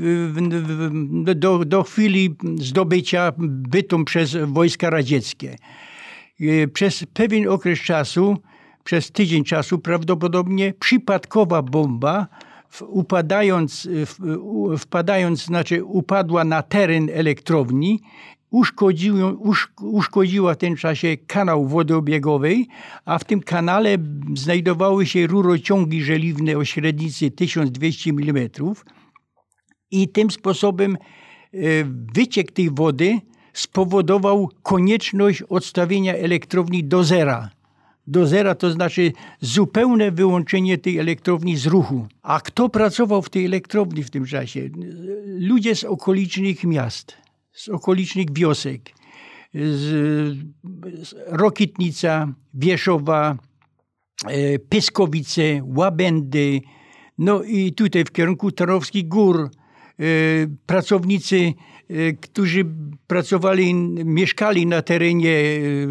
do, 1.36 1.64
do 1.64 1.82
chwili 1.82 2.36
zdobycia 2.58 3.32
bytu 3.38 4.04
przez 4.04 4.36
wojska 4.46 4.90
radzieckie. 4.90 5.56
E, 6.40 6.68
przez 6.68 7.04
pewien 7.12 7.48
okres 7.48 7.80
czasu, 7.80 8.36
przez 8.84 9.10
tydzień 9.10 9.44
czasu 9.44 9.78
prawdopodobnie 9.78 10.74
przypadkowa 10.80 11.62
bomba 11.62 12.26
upadając, 12.88 13.88
wpadając, 14.78 15.44
znaczy 15.44 15.84
upadła 15.84 16.44
na 16.44 16.62
teren 16.62 17.08
elektrowni, 17.12 18.00
uszkodziła, 18.50 19.32
uszkodziła 19.80 20.54
w 20.54 20.56
tym 20.56 20.76
czasie 20.76 21.16
kanał 21.16 21.66
wodobiegowej, 21.66 22.68
a 23.04 23.18
w 23.18 23.24
tym 23.24 23.40
kanale 23.40 23.96
znajdowały 24.34 25.06
się 25.06 25.26
rurociągi 25.26 26.02
żeliwne 26.02 26.56
o 26.56 26.64
średnicy 26.64 27.30
1200 27.30 28.10
mm 28.10 28.48
i 29.90 30.08
tym 30.08 30.30
sposobem 30.30 30.96
e, 30.96 31.58
wyciek 32.14 32.52
tej 32.52 32.70
wody 32.70 33.20
spowodował 33.60 34.50
konieczność 34.62 35.42
odstawienia 35.42 36.14
elektrowni 36.14 36.84
do 36.84 37.04
zera. 37.04 37.50
Do 38.06 38.26
zera 38.26 38.54
to 38.54 38.70
znaczy 38.70 39.12
zupełne 39.40 40.10
wyłączenie 40.10 40.78
tej 40.78 40.98
elektrowni 40.98 41.56
z 41.56 41.66
ruchu. 41.66 42.06
A 42.22 42.40
kto 42.40 42.68
pracował 42.68 43.22
w 43.22 43.30
tej 43.30 43.46
elektrowni 43.46 44.02
w 44.02 44.10
tym 44.10 44.26
czasie? 44.26 44.68
Ludzie 45.26 45.74
z 45.74 45.84
okolicznych 45.84 46.64
miast, 46.64 47.16
z 47.52 47.68
okolicznych 47.68 48.32
wiosek. 48.32 48.80
Z 49.54 50.36
Rokitnica, 51.26 52.32
Wieszowa, 52.54 53.36
e, 54.26 54.58
Pyskowice, 54.58 55.42
Łabędy, 55.76 56.60
no 57.18 57.42
i 57.42 57.72
tutaj 57.72 58.04
w 58.04 58.12
kierunku 58.12 58.52
Tarowskich 58.52 59.08
Gór 59.08 59.40
e, 59.40 59.50
pracownicy 60.66 61.54
którzy 62.20 62.64
pracowali, 63.06 63.74
mieszkali 64.04 64.66
na 64.66 64.82
terenie 64.82 65.30
y, 65.30 65.86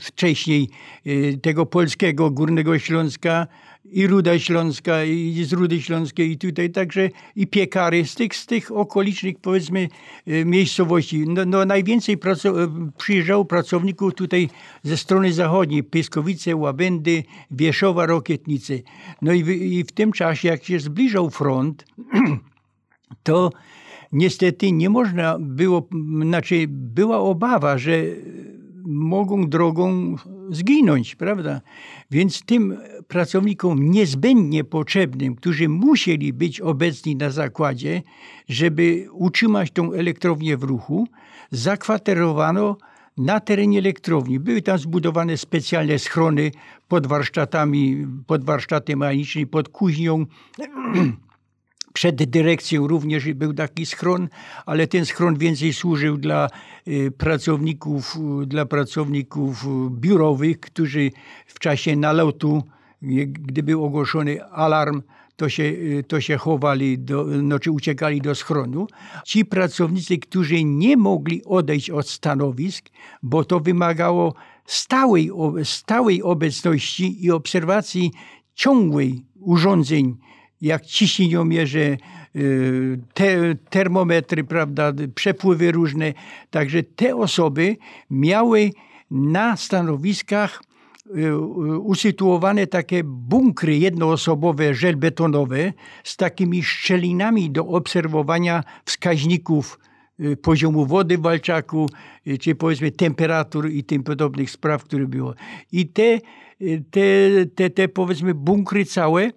wcześniej 0.00 0.68
y, 1.06 1.38
tego 1.42 1.66
polskiego 1.66 2.30
Górnego 2.30 2.78
Śląska 2.78 3.46
i 3.84 4.06
Ruda 4.06 4.38
Śląska 4.38 5.04
i 5.04 5.44
z 5.44 5.52
Rudy 5.52 5.82
Śląskiej 5.82 6.30
i 6.30 6.38
tutaj 6.38 6.70
także 6.70 7.10
i 7.36 7.46
piekary 7.46 8.04
z 8.04 8.14
tych, 8.14 8.36
z 8.36 8.46
tych 8.46 8.72
okolicznych 8.72 9.38
powiedzmy 9.42 9.88
miejscowości. 10.26 11.24
No, 11.28 11.44
no 11.44 11.64
najwięcej 11.64 12.18
praco- 12.18 12.90
przyjeżdżało 12.98 13.44
pracowników 13.44 14.14
tutaj 14.14 14.48
ze 14.82 14.96
strony 14.96 15.32
zachodniej, 15.32 15.84
Pyskowice, 15.84 16.56
Łabędy, 16.56 17.24
Wieszowa, 17.50 18.06
Rokietnice. 18.06 18.74
No 19.22 19.32
i 19.32 19.44
w, 19.44 19.48
i 19.48 19.84
w 19.84 19.92
tym 19.92 20.12
czasie 20.12 20.48
jak 20.48 20.64
się 20.64 20.80
zbliżał 20.80 21.30
front, 21.30 21.84
to 23.22 23.50
niestety 24.12 24.72
nie 24.72 24.90
można 24.90 25.36
było, 25.40 25.88
znaczy 26.22 26.66
była 26.68 27.18
obawa, 27.18 27.78
że 27.78 28.02
mogą 28.84 29.48
drogą 29.48 30.16
zginąć, 30.50 31.14
prawda? 31.14 31.60
Więc 32.10 32.42
tym 32.42 32.78
pracownikom 33.08 33.90
niezbędnie 33.90 34.64
potrzebnym, 34.64 35.34
którzy 35.34 35.68
musieli 35.68 36.32
być 36.32 36.60
obecni 36.60 37.16
na 37.16 37.30
zakładzie, 37.30 38.02
żeby 38.48 39.06
utrzymać 39.12 39.70
tą 39.70 39.92
elektrownię 39.92 40.56
w 40.56 40.62
ruchu, 40.62 41.08
zakwaterowano 41.50 42.76
na 43.18 43.40
terenie 43.40 43.78
elektrowni. 43.78 44.40
Były 44.40 44.62
tam 44.62 44.78
zbudowane 44.78 45.36
specjalne 45.36 45.98
schrony 45.98 46.50
pod 46.88 47.06
warsztatami, 47.06 48.06
pod 48.26 48.44
warsztatem 48.44 48.98
mechanicznym, 48.98 49.46
pod 49.46 49.68
kuźnią. 49.68 50.26
Przed 51.98 52.24
dyrekcją 52.24 52.86
również 52.86 53.34
był 53.34 53.54
taki 53.54 53.86
schron, 53.86 54.28
ale 54.66 54.86
ten 54.86 55.06
schron 55.06 55.38
więcej 55.38 55.72
służył 55.72 56.16
dla 56.16 56.48
y, 56.88 57.10
pracowników, 57.10 58.16
dla 58.46 58.66
pracowników 58.66 59.66
biurowych, 59.90 60.60
którzy 60.60 61.10
w 61.46 61.58
czasie 61.58 61.96
nalotu, 61.96 62.62
gdy 63.28 63.62
był 63.62 63.84
ogłoszony 63.84 64.44
alarm, 64.44 65.02
to 65.36 65.48
się, 65.48 65.72
to 66.08 66.20
się 66.20 66.36
chowali, 66.36 66.98
do, 66.98 67.24
no, 67.24 67.58
czy 67.58 67.70
uciekali 67.70 68.20
do 68.20 68.34
schronu. 68.34 68.86
Ci 69.24 69.44
pracownicy, 69.44 70.18
którzy 70.18 70.64
nie 70.64 70.96
mogli 70.96 71.44
odejść 71.44 71.90
od 71.90 72.08
stanowisk, 72.08 72.88
bo 73.22 73.44
to 73.44 73.60
wymagało 73.60 74.34
stałej, 74.66 75.30
stałej 75.64 76.22
obecności 76.22 77.24
i 77.24 77.30
obserwacji 77.30 78.12
ciągłej 78.54 79.24
urządzeń 79.40 80.16
jak 80.60 80.86
ciśnieniomierze, 80.86 81.96
y, 82.36 82.98
te, 83.14 83.54
termometry, 83.70 84.44
prawda, 84.44 84.92
przepływy 85.14 85.72
różne. 85.72 86.14
Także 86.50 86.82
te 86.82 87.16
osoby 87.16 87.76
miały 88.10 88.70
na 89.10 89.56
stanowiskach 89.56 90.62
y, 91.16 91.38
usytuowane 91.78 92.66
takie 92.66 93.04
bunkry 93.04 93.78
jednoosobowe, 93.78 94.74
żelbetonowe 94.74 95.72
z 96.04 96.16
takimi 96.16 96.62
szczelinami 96.62 97.50
do 97.50 97.66
obserwowania 97.66 98.64
wskaźników 98.84 99.78
y, 100.20 100.36
poziomu 100.36 100.86
wody 100.86 101.18
w 101.18 101.22
Walczaku, 101.22 101.90
czy 102.40 102.54
powiedzmy 102.54 102.90
temperatur 102.90 103.70
i 103.70 103.84
tym 103.84 104.02
podobnych 104.02 104.50
spraw, 104.50 104.84
które 104.84 105.06
było. 105.06 105.34
I 105.72 105.86
te, 105.86 106.20
te, 106.90 107.00
te, 107.54 107.70
te 107.70 107.88
powiedzmy 107.88 108.34
bunkry 108.34 108.84
całe 108.84 109.30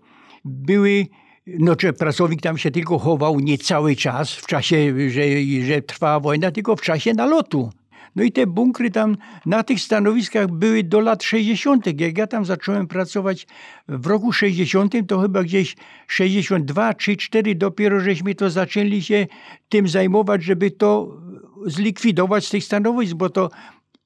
były 0.45 1.07
no, 1.47 1.75
czy 1.75 1.93
pracownik 1.93 2.41
tam 2.41 2.57
się 2.57 2.71
tylko 2.71 2.99
chował 2.99 3.39
nie 3.39 3.57
cały 3.57 3.95
czas, 3.95 4.31
w 4.31 4.47
czasie, 4.47 4.93
że, 5.09 5.21
że 5.65 5.81
trwała 5.81 6.19
wojna, 6.19 6.51
tylko 6.51 6.75
w 6.75 6.81
czasie 6.81 7.13
nalotu. 7.13 7.69
No 8.15 8.23
i 8.23 8.31
te 8.31 8.47
bunkry 8.47 8.91
tam 8.91 9.17
na 9.45 9.63
tych 9.63 9.79
stanowiskach 9.79 10.47
były 10.47 10.83
do 10.83 10.99
lat 10.99 11.23
60. 11.23 12.01
Jak 12.01 12.17
ja 12.17 12.27
tam 12.27 12.45
zacząłem 12.45 12.87
pracować 12.87 13.47
w 13.87 14.07
roku 14.07 14.31
60, 14.31 14.93
to 15.07 15.19
chyba 15.19 15.43
gdzieś 15.43 15.75
62 16.07 16.93
czy 16.93 17.17
4 17.17 17.55
dopiero 17.55 17.99
żeśmy 17.99 18.35
to 18.35 18.49
zaczęli 18.49 19.01
się 19.01 19.27
tym 19.69 19.87
zajmować, 19.87 20.43
żeby 20.43 20.71
to 20.71 21.17
zlikwidować 21.65 22.47
z 22.47 22.49
tych 22.49 22.63
stanowisk, 22.63 23.13
bo 23.13 23.29
to 23.29 23.49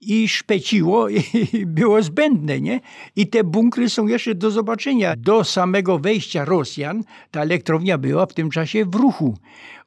i 0.01 0.27
szpeciło 0.27 1.09
i 1.53 1.65
było 1.65 2.03
zbędne, 2.03 2.61
nie? 2.61 2.79
I 3.15 3.27
te 3.27 3.43
bunkry 3.43 3.89
są 3.89 4.07
jeszcze 4.07 4.35
do 4.35 4.51
zobaczenia. 4.51 5.15
Do 5.17 5.43
samego 5.43 5.99
wejścia 5.99 6.45
Rosjan 6.45 7.03
ta 7.31 7.41
elektrownia 7.41 7.97
była 7.97 8.25
w 8.25 8.33
tym 8.33 8.49
czasie 8.49 8.85
w 8.85 8.95
ruchu. 8.95 9.37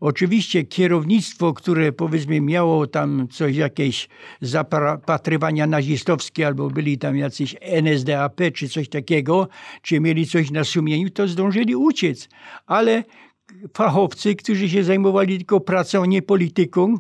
Oczywiście 0.00 0.64
kierownictwo, 0.64 1.52
które 1.52 1.92
powiedzmy 1.92 2.40
miało 2.40 2.86
tam 2.86 3.28
coś, 3.30 3.56
jakieś 3.56 4.08
zapatrywania 4.40 5.66
nazistowskie, 5.66 6.46
albo 6.46 6.70
byli 6.70 6.98
tam 6.98 7.16
jacyś 7.16 7.56
NSDAP 7.60 8.40
czy 8.54 8.68
coś 8.68 8.88
takiego, 8.88 9.48
czy 9.82 10.00
mieli 10.00 10.26
coś 10.26 10.50
na 10.50 10.64
sumieniu, 10.64 11.10
to 11.10 11.28
zdążyli 11.28 11.76
uciec. 11.76 12.28
Ale 12.66 13.04
fachowcy, 13.76 14.34
którzy 14.34 14.68
się 14.68 14.84
zajmowali 14.84 15.36
tylko 15.36 15.60
pracą, 15.60 16.04
nie 16.04 16.22
polityką, 16.22 16.94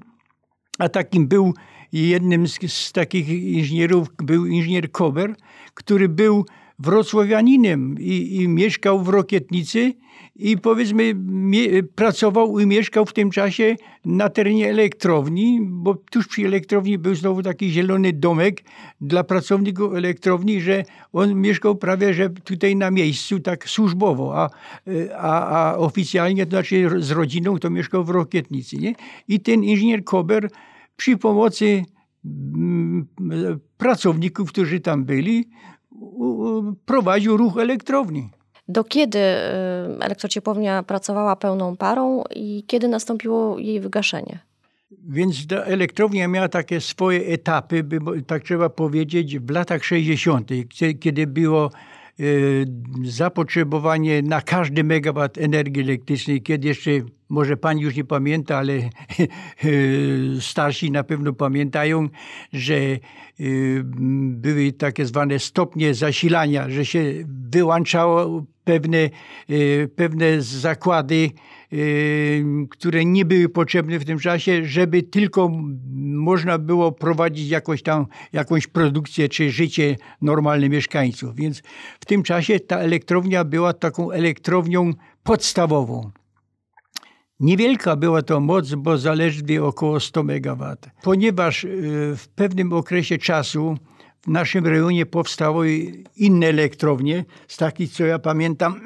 a 0.78 0.88
takim 0.88 1.28
był 1.28 1.54
jednym 1.92 2.48
z, 2.48 2.72
z 2.72 2.92
takich 2.92 3.28
inżynierów 3.28 4.08
był 4.22 4.46
inżynier 4.46 4.90
Kober, 4.90 5.34
który 5.74 6.08
był 6.08 6.44
wrocławianinem 6.78 7.96
i, 7.98 8.36
i 8.36 8.48
mieszkał 8.48 9.02
w 9.02 9.08
Rokietnicy 9.08 9.94
i 10.36 10.58
powiedzmy 10.58 11.14
mie, 11.26 11.82
pracował 11.82 12.58
i 12.58 12.66
mieszkał 12.66 13.06
w 13.06 13.12
tym 13.12 13.30
czasie 13.30 13.76
na 14.04 14.28
terenie 14.28 14.70
elektrowni, 14.70 15.60
bo 15.62 15.94
tuż 15.94 16.26
przy 16.28 16.42
elektrowni 16.42 16.98
był 16.98 17.14
znowu 17.14 17.42
taki 17.42 17.70
zielony 17.70 18.12
domek 18.12 18.62
dla 19.00 19.24
pracowników 19.24 19.94
elektrowni, 19.94 20.60
że 20.60 20.84
on 21.12 21.34
mieszkał 21.34 21.76
prawie 21.76 22.14
że 22.14 22.30
tutaj 22.30 22.76
na 22.76 22.90
miejscu 22.90 23.40
tak 23.40 23.68
służbowo, 23.68 24.36
a, 24.36 24.50
a, 25.16 25.70
a 25.70 25.76
oficjalnie, 25.76 26.46
to 26.46 26.50
znaczy 26.50 26.90
z 26.98 27.10
rodziną, 27.10 27.58
to 27.58 27.70
mieszkał 27.70 28.04
w 28.04 28.10
Rokietnicy. 28.10 28.76
Nie? 28.76 28.94
I 29.28 29.40
ten 29.40 29.64
inżynier 29.64 30.04
Kober 30.04 30.48
przy 30.98 31.16
pomocy 31.16 31.84
mm, 32.24 33.06
pracowników, 33.78 34.52
którzy 34.52 34.80
tam 34.80 35.04
byli, 35.04 35.48
prowadził 36.86 37.36
ruch 37.36 37.58
elektrowni. 37.58 38.28
Do 38.68 38.84
kiedy 38.84 39.18
y, 39.18 39.24
elektrociepłownia 40.00 40.82
pracowała 40.82 41.36
pełną 41.36 41.76
parą 41.76 42.24
i 42.34 42.64
kiedy 42.66 42.88
nastąpiło 42.88 43.58
jej 43.58 43.80
wygaszenie? 43.80 44.38
Więc 45.08 45.46
ta 45.46 45.56
elektrownia 45.56 46.28
miała 46.28 46.48
takie 46.48 46.80
swoje 46.80 47.26
etapy, 47.26 47.84
tak 48.26 48.42
trzeba 48.42 48.68
powiedzieć, 48.68 49.38
w 49.38 49.50
latach 49.50 49.84
60., 49.84 50.50
kiedy 51.00 51.26
było 51.26 51.70
zapotrzebowanie 53.04 54.22
na 54.22 54.40
każdy 54.40 54.84
megawat 54.84 55.38
energii 55.38 55.82
elektrycznej, 55.82 56.42
kiedy 56.42 56.68
jeszcze 56.68 56.90
może 57.28 57.56
pani 57.56 57.82
już 57.82 57.96
nie 57.96 58.04
pamięta, 58.04 58.56
ale 58.56 58.72
starsi 60.40 60.90
na 60.90 61.04
pewno 61.04 61.32
pamiętają, 61.32 62.08
że 62.52 62.74
y, 62.74 63.82
były 64.30 64.72
takie 64.72 65.06
zwane 65.06 65.38
stopnie 65.38 65.94
zasilania, 65.94 66.70
że 66.70 66.84
się 66.84 67.14
wyłączało 67.52 68.44
pewne, 68.64 69.10
y, 69.50 69.90
pewne 69.96 70.42
zakłady, 70.42 71.30
y, 71.72 72.44
które 72.70 73.04
nie 73.04 73.24
były 73.24 73.48
potrzebne 73.48 73.98
w 73.98 74.04
tym 74.04 74.18
czasie, 74.18 74.64
żeby 74.64 75.02
tylko 75.02 75.50
można 75.96 76.58
było 76.58 76.92
prowadzić 76.92 77.48
jakoś 77.48 77.82
tam, 77.82 78.06
jakąś 78.32 78.66
produkcję 78.66 79.28
czy 79.28 79.50
życie 79.50 79.96
normalne 80.22 80.68
mieszkańców. 80.68 81.34
Więc 81.34 81.62
w 82.00 82.04
tym 82.04 82.22
czasie 82.22 82.60
ta 82.60 82.78
elektrownia 82.78 83.44
była 83.44 83.72
taką 83.72 84.10
elektrownią 84.10 84.92
podstawową. 85.22 86.10
Niewielka 87.40 87.96
była 87.96 88.22
to 88.22 88.40
moc, 88.40 88.74
bo 88.74 88.98
zaledwie 88.98 89.64
około 89.64 90.00
100 90.00 90.20
MW. 90.20 90.76
Ponieważ 91.02 91.64
y, 91.64 91.68
w 92.16 92.28
pewnym 92.28 92.72
okresie 92.72 93.18
czasu 93.18 93.76
w 94.28 94.30
naszym 94.30 94.66
rejonie 94.66 95.06
powstały 95.06 95.92
inne 96.16 96.46
elektrownie, 96.46 97.24
z 97.48 97.56
takich 97.56 97.92
co 97.92 98.06
ja 98.06 98.18
pamiętam 98.18 98.80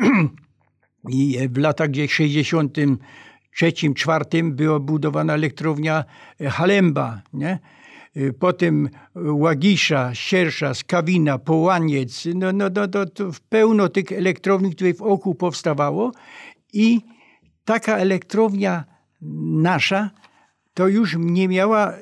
i 1.09 1.39
w 1.51 1.59
latach 1.59 1.89
gdzieś 1.89 2.13
63, 2.13 3.73
4 3.95 4.25
była 4.43 4.79
budowana 4.79 5.35
elektrownia 5.35 6.05
Halemba, 6.49 7.23
nie? 7.33 7.59
Potem 8.39 8.89
Łagisza, 9.15 10.15
Siersza, 10.15 10.75
Skawina, 10.75 11.39
Połaniec, 11.39 12.29
no, 12.35 12.53
no, 12.53 12.69
no, 12.75 12.83
no 12.95 13.07
to 13.07 13.31
pełno 13.49 13.89
tych 13.89 14.13
elektrowni, 14.13 14.75
które 14.75 14.95
w 14.95 15.03
oku 15.03 15.35
powstawało 15.35 16.13
i 16.73 17.01
taka 17.65 17.97
elektrownia 17.97 18.85
nasza 19.63 20.11
to 20.75 20.89
już 20.89 21.17
nie 21.19 21.49
miała, 21.49 21.93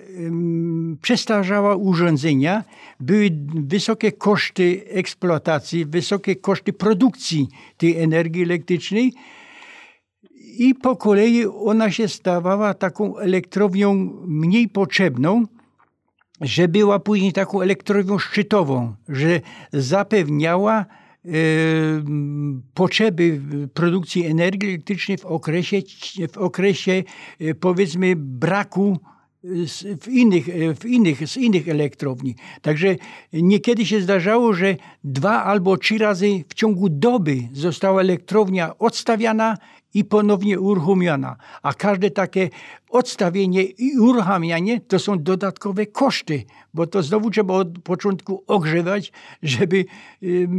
przestarzała 1.03 1.77
urządzenia, 1.77 2.65
były 3.01 3.31
wysokie 3.55 4.13
koszty 4.13 4.85
eksploatacji, 4.89 5.87
wysokie 5.87 6.37
koszty 6.37 6.73
produkcji 6.73 7.49
tej 7.77 7.99
energii 7.99 8.43
elektrycznej. 8.43 9.13
I 10.59 10.75
po 10.75 10.97
kolei 10.97 11.47
ona 11.47 11.91
się 11.91 12.09
stawała 12.09 12.75
taką 12.75 13.19
elektrownią 13.19 13.95
mniej 14.27 14.69
potrzebną, 14.69 15.47
że 16.41 16.69
była 16.69 16.99
później 16.99 17.33
taką 17.33 17.61
elektrownią 17.61 18.19
szczytową, 18.19 18.95
że 19.09 19.41
zapewniała 19.73 20.87
potrzeby 22.75 23.41
produkcji 23.75 24.27
energii 24.27 24.69
elektrycznej 24.69 25.19
w 25.19 25.25
okresie, 25.25 25.83
w 26.33 26.39
okresie 26.39 27.03
e, 27.41 27.55
powiedzmy 27.55 28.17
braku 28.17 28.99
w 30.01 30.09
innych, 30.09 30.49
e, 30.49 30.75
w 30.75 30.85
innych, 30.85 31.29
z 31.29 31.37
innych 31.37 31.69
elektrowni. 31.69 32.35
Także 32.63 32.97
niekiedy 33.33 33.87
się 33.87 34.01
zdarzało, 34.01 34.53
że 34.53 34.77
dwa 35.05 35.45
albo 35.45 35.77
trzy 35.77 35.99
razy 35.99 36.45
w 36.49 36.55
ciągu 36.55 36.89
doby 36.89 37.37
została 37.53 38.01
elektrownia 38.01 38.79
odstawiana 38.79 39.57
i 39.95 40.05
ponownie 40.05 40.61
uruchomiona. 40.61 41.37
A 41.63 41.75
każde 41.75 42.11
takie 42.11 42.51
odstawienie 42.91 43.63
i 43.63 43.99
uruchamianie 43.99 44.81
to 44.81 44.99
są 44.99 45.23
dodatkowe 45.23 45.87
koszty, 45.87 46.45
bo 46.75 46.87
to 46.87 47.03
znowu 47.03 47.31
trzeba 47.31 47.55
od 47.55 47.79
początku 47.79 48.45
ogrzewać, 48.47 49.13
żeby, 49.43 49.85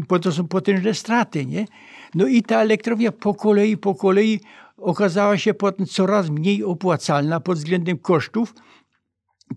bo 0.09 0.19
to 0.19 0.31
są 0.31 0.47
potężne 0.47 0.93
straty. 0.93 1.45
Nie? 1.45 1.65
No 2.15 2.27
i 2.27 2.43
ta 2.43 2.61
elektrownia 2.61 3.11
po 3.11 3.33
kolei, 3.33 3.77
po 3.77 3.95
kolei 3.95 4.39
okazała 4.77 5.37
się 5.37 5.53
potem 5.53 5.85
coraz 5.85 6.29
mniej 6.29 6.63
opłacalna 6.63 7.39
pod 7.39 7.57
względem 7.57 7.97
kosztów. 7.97 8.53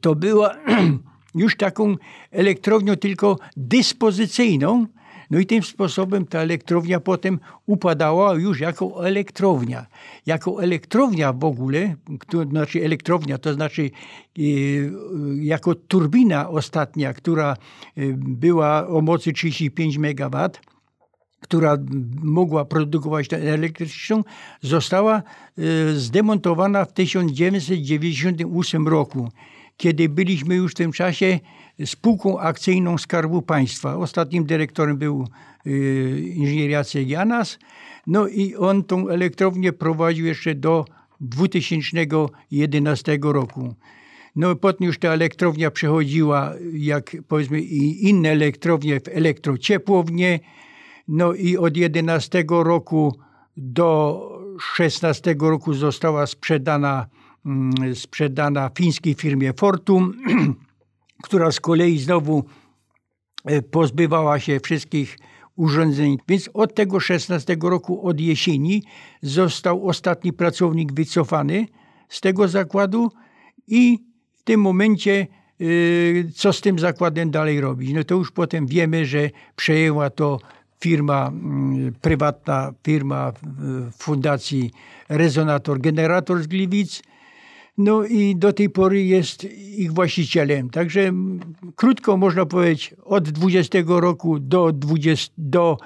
To 0.01 0.15
była 0.15 0.55
już 1.35 1.57
taką 1.57 1.97
elektrownią 2.31 2.97
tylko 2.97 3.39
dyspozycyjną, 3.57 4.87
no 5.35 5.41
i 5.41 5.47
tym 5.47 5.63
sposobem 5.63 6.27
ta 6.27 6.39
elektrownia 6.39 7.01
potem 7.01 7.41
upadała 7.67 8.35
już 8.35 8.61
jako 8.61 9.07
elektrownia. 9.07 9.87
Jako 10.27 10.63
elektrownia 10.63 11.33
w 11.33 11.45
ogóle, 11.45 11.95
to 12.29 12.45
znaczy 12.45 12.85
elektrownia, 12.85 13.39
to 13.39 13.55
znaczy 13.55 13.91
e, 14.39 14.43
jako 15.35 15.75
turbina 15.75 16.49
ostatnia, 16.49 17.13
która 17.13 17.53
e, 17.53 17.57
była 18.17 18.87
o 18.89 19.01
mocy 19.01 19.33
35 19.33 19.99
MW, 19.99 20.49
która 21.41 21.77
mogła 22.23 22.65
produkować 22.65 23.29
tę 23.29 23.37
elektryczną, 23.37 24.25
została 24.61 25.17
e, 25.17 25.23
zdemontowana 25.95 26.85
w 26.85 26.93
1998 26.93 28.89
roku 28.89 29.29
kiedy 29.77 30.09
byliśmy 30.09 30.55
już 30.55 30.73
w 30.73 30.75
tym 30.75 30.93
czasie 30.93 31.41
spółką 31.85 32.41
akcyjną 32.41 32.99
Skarbu 32.99 33.43
Państwa. 33.43 33.97
Ostatnim 33.97 34.45
dyrektorem 34.47 34.97
był 34.97 35.29
y, 35.67 36.33
inżynier 36.35 36.71
Jacek 36.71 37.09
Janas. 37.09 37.59
No 38.07 38.29
i 38.29 38.55
on 38.55 38.85
tą 38.85 39.09
elektrownię 39.09 39.73
prowadził 39.73 40.27
jeszcze 40.27 40.55
do 40.55 40.85
2011 41.21 43.19
roku. 43.23 43.75
No 44.37 44.57
potem 44.57 44.87
już 44.87 44.99
ta 44.99 45.09
elektrownia 45.09 45.71
przechodziła, 45.71 46.53
jak 46.73 47.17
powiedzmy 47.29 47.61
i 47.61 48.09
inne 48.09 48.29
elektrownie, 48.29 49.01
w 49.01 49.09
elektrociepłownię. 49.09 50.41
No 51.09 51.35
i 51.35 51.57
od 51.57 51.77
11 51.77 52.45
roku 52.49 53.19
do 53.57 54.21
16 54.75 55.35
roku 55.39 55.75
została 55.75 56.27
sprzedana 56.27 57.07
Mm, 57.47 57.95
sprzedana 57.95 58.71
fińskiej 58.79 59.15
firmie 59.15 59.53
Fortum, 59.53 60.13
która 61.23 61.53
z 61.53 61.61
kolei 61.61 61.99
znowu 61.99 62.45
e, 63.45 63.63
pozbywała 63.63 64.41
się 64.41 64.61
wszystkich 64.61 65.19
urządzeń. 65.57 66.17
Więc 66.29 66.51
od 66.55 66.75
tego 66.75 67.01
16 67.01 67.57
roku, 67.63 68.09
od 68.09 68.21
jesieni, 68.21 68.83
został 69.23 69.89
ostatni 69.89 70.33
pracownik 70.33 70.93
wycofany 70.93 71.67
z 72.09 72.21
tego 72.21 72.49
zakładu 72.49 73.11
i 73.67 73.99
w 74.33 74.43
tym 74.43 74.61
momencie 74.61 75.27
y, 75.61 76.31
co 76.35 76.53
z 76.53 76.61
tym 76.61 76.79
zakładem 76.79 77.31
dalej 77.31 77.61
robić. 77.61 77.93
No 77.93 78.05
to 78.05 78.15
już 78.15 78.31
potem 78.33 78.67
wiemy, 78.67 79.07
że 79.07 79.31
przejęła 79.57 80.11
to 80.11 80.39
firma, 80.81 81.27
mm, 81.29 81.95
prywatna 82.01 82.73
firma 82.83 83.33
Fundacji 83.99 84.71
Rezonator 85.09 85.81
Generator 85.81 86.43
z 86.43 86.47
Gliwic, 86.47 87.03
no 87.79 88.05
i 88.05 88.37
do 88.37 88.53
tej 88.53 88.71
pory 88.71 89.05
jest 89.05 89.45
ich 89.79 89.93
właścicielem. 89.93 90.71
Także 90.71 91.13
krótko 91.77 92.17
można 92.17 92.47
powiedzieć, 92.47 92.95
od 93.05 93.29
20 93.31 93.79
roku 93.87 94.39
do, 94.39 94.73
20, 94.73 95.33
do 95.39 95.79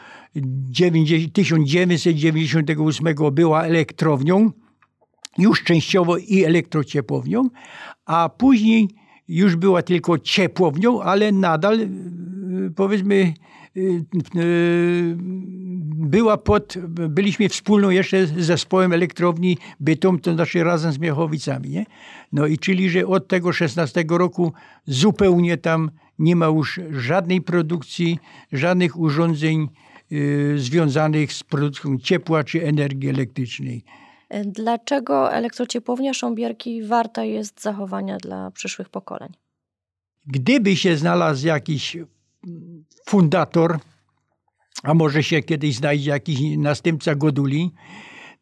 1998 1.33 3.15
była 3.33 3.63
elektrownią, 3.63 4.51
już 5.39 5.65
częściowo 5.65 6.17
i 6.17 6.45
elektrociepłownią, 6.45 7.49
a 8.07 8.29
później 8.39 8.89
już 9.29 9.57
była 9.57 9.83
tylko 9.83 10.19
ciepłownią, 10.19 11.03
ale 11.03 11.33
nadal 11.33 11.89
powiedzmy 12.77 13.15
Y, 13.23 13.31
y, 13.31 13.58
była 15.95 16.37
pod, 16.37 16.79
byliśmy 16.89 17.49
wspólną 17.49 17.91
jeszcze 17.91 18.27
z 18.27 18.33
zespołem 18.33 18.93
elektrowni 18.93 19.59
Bytom, 19.81 20.19
to 20.19 20.35
znaczy 20.35 20.65
razem 20.65 20.93
z 20.93 20.99
Miechowicami. 20.99 21.71
Nie? 21.71 21.87
No 22.33 22.47
i 22.47 22.59
czyli, 22.59 22.91
że 22.91 23.07
od 23.07 23.29
tego 23.29 23.53
16 23.53 24.05
roku 24.09 24.53
zupełnie 24.87 25.57
tam 25.57 25.91
nie 26.19 26.37
ma 26.37 26.47
już 26.47 26.81
żadnej 26.91 27.41
produkcji, 27.41 28.19
żadnych 28.53 28.99
urządzeń 28.99 29.69
y, 30.13 30.55
związanych 30.59 31.33
z 31.33 31.45
produkcją 31.45 31.99
ciepła 31.99 32.45
czy 32.45 32.67
energii 32.67 33.09
elektrycznej. 33.09 33.85
Dlaczego 34.45 35.33
elektrociepłownia 35.33 36.15
Sząbierki 36.15 36.83
warta 36.83 37.25
jest 37.25 37.63
zachowania 37.63 38.17
dla 38.17 38.51
przyszłych 38.51 38.89
pokoleń? 38.89 39.33
Gdyby 40.27 40.77
się 40.77 40.97
znalazł 40.97 41.47
jakiś 41.47 41.97
fundator, 43.07 43.79
a 44.83 44.95
może 44.95 45.23
się 45.23 45.43
kiedyś 45.43 45.77
znajdzie 45.77 46.11
jakiś 46.11 46.41
następca 46.59 47.15
Goduli, 47.15 47.73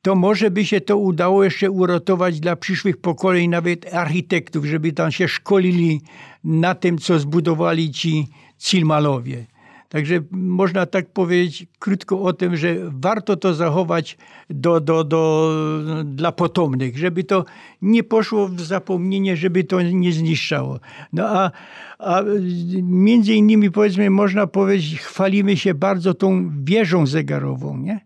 to 0.02 0.14
może 0.14 0.50
by 0.50 0.64
się 0.64 0.80
to 0.80 0.96
udało 0.96 1.44
jeszcze 1.44 1.70
uratować 1.70 2.40
dla 2.40 2.56
przyszłych 2.56 2.96
pokoleń, 2.96 3.50
nawet 3.50 3.94
architektów, 3.94 4.64
żeby 4.64 4.92
tam 4.92 5.12
się 5.12 5.28
szkolili 5.28 6.00
na 6.44 6.74
tym, 6.74 6.98
co 6.98 7.18
zbudowali 7.18 7.90
ci 7.90 8.28
Cilmalowie. 8.58 9.46
Także 9.96 10.20
można 10.30 10.86
tak 10.86 11.10
powiedzieć 11.10 11.66
krótko 11.78 12.22
o 12.22 12.32
tym, 12.32 12.56
że 12.56 12.76
warto 12.82 13.36
to 13.36 13.54
zachować 13.54 14.18
do, 14.50 14.80
do, 14.80 15.04
do, 15.04 15.52
dla 16.04 16.32
potomnych, 16.32 16.98
żeby 16.98 17.24
to 17.24 17.44
nie 17.82 18.04
poszło 18.04 18.48
w 18.48 18.60
zapomnienie, 18.60 19.36
żeby 19.36 19.64
to 19.64 19.82
nie 19.82 20.12
zniszczało. 20.12 20.80
No 21.12 21.24
a, 21.28 21.50
a 21.98 22.22
między 22.82 23.34
innymi 23.34 23.70
powiedzmy 23.70 24.10
można 24.10 24.46
powiedzieć, 24.46 25.00
chwalimy 25.00 25.56
się 25.56 25.74
bardzo 25.74 26.14
tą 26.14 26.50
wieżą 26.64 27.06
zegarową, 27.06 27.76
nie? 27.76 28.00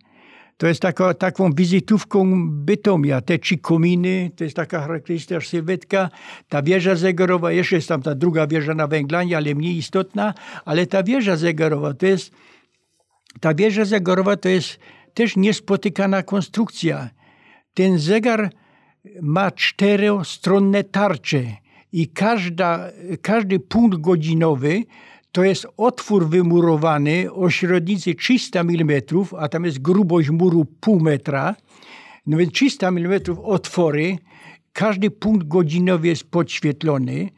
To 0.61 0.66
jest 0.66 0.81
taka, 0.81 1.14
taką 1.14 1.53
wizytówką 1.53 2.51
Bytomia. 2.51 3.20
Te 3.20 3.38
trzy 3.38 3.59
kominy, 3.59 4.31
to 4.37 4.44
jest 4.44 4.57
taka 4.57 4.81
charakterystyczna 4.81 5.49
sylwetka. 5.49 6.11
Ta 6.49 6.62
wieża 6.62 6.94
zegarowa, 6.94 7.53
jeszcze 7.53 7.77
jest 7.77 7.88
tam 7.88 8.03
ta 8.03 8.14
druga 8.14 8.46
wieża 8.46 8.75
na 8.75 8.87
Węglanie, 8.87 9.37
ale 9.37 9.55
mniej 9.55 9.77
istotna. 9.77 10.35
Ale 10.64 10.87
ta 10.87 11.03
wieża 11.03 11.37
zegarowa 11.37 11.94
to 11.94 12.07
jest, 12.07 12.33
ta 13.40 13.55
wieża 13.55 13.85
zegarowa 13.85 14.37
to 14.37 14.49
jest 14.49 14.79
też 15.14 15.37
niespotykana 15.37 16.23
konstrukcja. 16.23 17.11
Ten 17.75 17.99
zegar 17.99 18.51
ma 19.23 19.51
czterostronne 19.51 20.85
tarcze 20.85 21.42
i 21.92 22.09
każda, 22.09 22.90
każdy 23.23 23.61
punkt 23.61 23.99
godzinowy 23.99 24.83
to 25.33 25.45
jest 25.45 25.66
otwór 25.77 26.29
wymurowany 26.29 27.33
o 27.33 27.51
średnicy 27.51 28.14
300 28.14 28.61
mm, 28.61 29.01
a 29.38 29.49
tam 29.49 29.64
jest 29.64 29.83
grubość 29.83 30.31
muru 30.31 30.64
pół 30.81 31.01
metra. 31.01 31.55
No 32.27 32.37
więc 32.37 32.53
300 32.53 32.88
mm 32.88 33.21
otwory, 33.43 34.19
każdy 34.73 35.11
punkt 35.11 35.49
godzinowy 35.49 36.09
jest 36.09 36.31
podświetlony. 36.31 37.29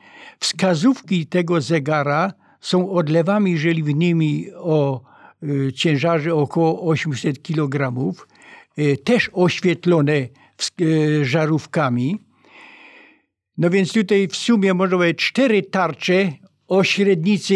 Wskazówki 0.40 1.26
tego 1.26 1.61
zegara 1.61 2.33
są 2.61 2.90
odlewami 2.90 3.59
żeliwnymi 3.59 4.46
o 4.55 5.00
y, 5.42 5.72
ciężarze 5.72 6.35
około 6.35 6.88
800 6.90 7.42
kg, 7.42 7.92
y, 8.78 8.96
też 8.96 9.31
oświetlone 9.33 10.28
y, 10.81 11.24
żarówkami. 11.24 12.18
No 13.59 13.70
więc 13.70 13.92
tutaj 13.92 14.28
w 14.28 14.37
sumie 14.37 14.74
można 14.74 14.96
powiedzieć 14.96 15.18
cztery 15.18 15.62
tarcze 15.62 16.33
o 16.68 16.85
średnicy 16.85 17.55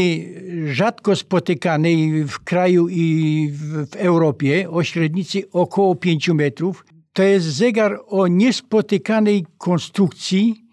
rzadko 0.67 1.17
spotykanej 1.17 2.25
w 2.25 2.39
kraju 2.39 2.89
i 2.89 3.49
w 3.53 3.97
Europie, 3.97 4.71
o 4.71 4.85
średnicy 4.85 5.51
około 5.53 5.95
5 5.95 6.29
metrów. 6.29 6.85
To 7.13 7.23
jest 7.23 7.47
zegar 7.47 8.01
o 8.07 8.27
niespotykanej 8.27 9.45
konstrukcji 9.59 10.65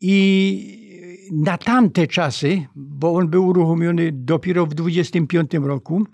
i 0.00 0.86
na 1.32 1.58
tamte 1.58 2.06
czasy, 2.06 2.66
bo 2.76 3.14
on 3.14 3.28
był 3.28 3.46
uruchomiony 3.46 4.10
dopiero 4.12 4.66
w 4.66 4.74
25 4.74 5.54
roku, 5.54 6.06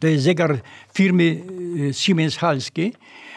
to 0.00 0.06
jest 0.06 0.24
zegar 0.24 0.60
firmy 0.94 1.42
e, 1.88 1.94
Siemens 1.94 2.36
Halskie, 2.36 2.90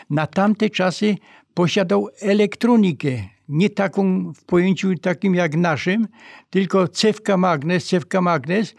na 0.10 0.28
tamte 0.28 0.70
czasy 0.70 1.16
posiadał 1.54 2.10
elektronikę 2.22 3.33
nie 3.50 3.70
taką 3.70 4.34
w 4.34 4.44
pojęciu 4.44 4.96
takim 4.96 5.36
jak 5.36 5.56
naszym, 5.56 6.08
tylko 6.50 6.88
cewka 6.88 7.38
magnes, 7.38 7.86
cewka 7.86 8.22
magnes, 8.22 8.76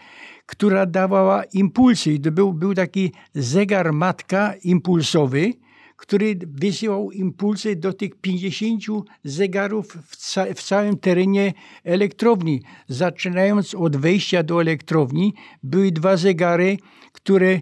która 0.46 0.86
dawała 0.86 1.44
impulsy. 1.44 2.18
To 2.18 2.32
był, 2.32 2.52
był 2.52 2.74
taki 2.74 3.12
zegar 3.34 3.92
matka 3.92 4.54
impulsowy, 4.64 5.52
który 5.96 6.38
wysyłał 6.46 7.12
impulsy 7.12 7.76
do 7.76 7.92
tych 7.92 8.14
50 8.20 8.82
zegarów 9.24 9.98
w, 10.06 10.16
ca 10.16 10.44
w, 10.54 10.62
całym 10.62 10.98
terenie 10.98 11.52
elektrowni. 11.84 12.62
Zaczynając 12.88 13.74
od 13.74 13.96
wejścia 13.96 14.42
do 14.42 14.60
elektrowni, 14.60 15.34
były 15.62 15.92
dwa 15.92 16.16
zegary, 16.16 16.76
które, 17.12 17.50
e, 17.50 17.60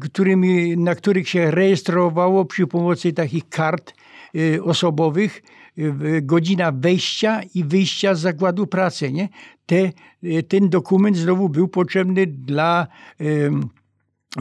którymi, 0.00 0.76
na 0.76 0.94
których 0.94 1.28
się 1.28 1.50
rejestrowało 1.50 2.44
przy 2.44 2.66
pomocy 2.66 3.12
takich 3.12 3.48
kart 3.48 3.94
e, 4.34 4.62
osobowych 4.62 5.42
godzina 6.22 6.72
wejścia 6.72 7.40
i 7.54 7.64
wyjścia 7.64 8.14
z 8.14 8.20
zakładu 8.20 8.66
pracy. 8.66 9.12
Nie? 9.12 9.28
Te, 9.66 9.92
ten 10.48 10.68
dokument 10.68 11.16
znowu 11.16 11.48
był 11.48 11.68
potrzebny 11.68 12.26
dla 12.26 12.86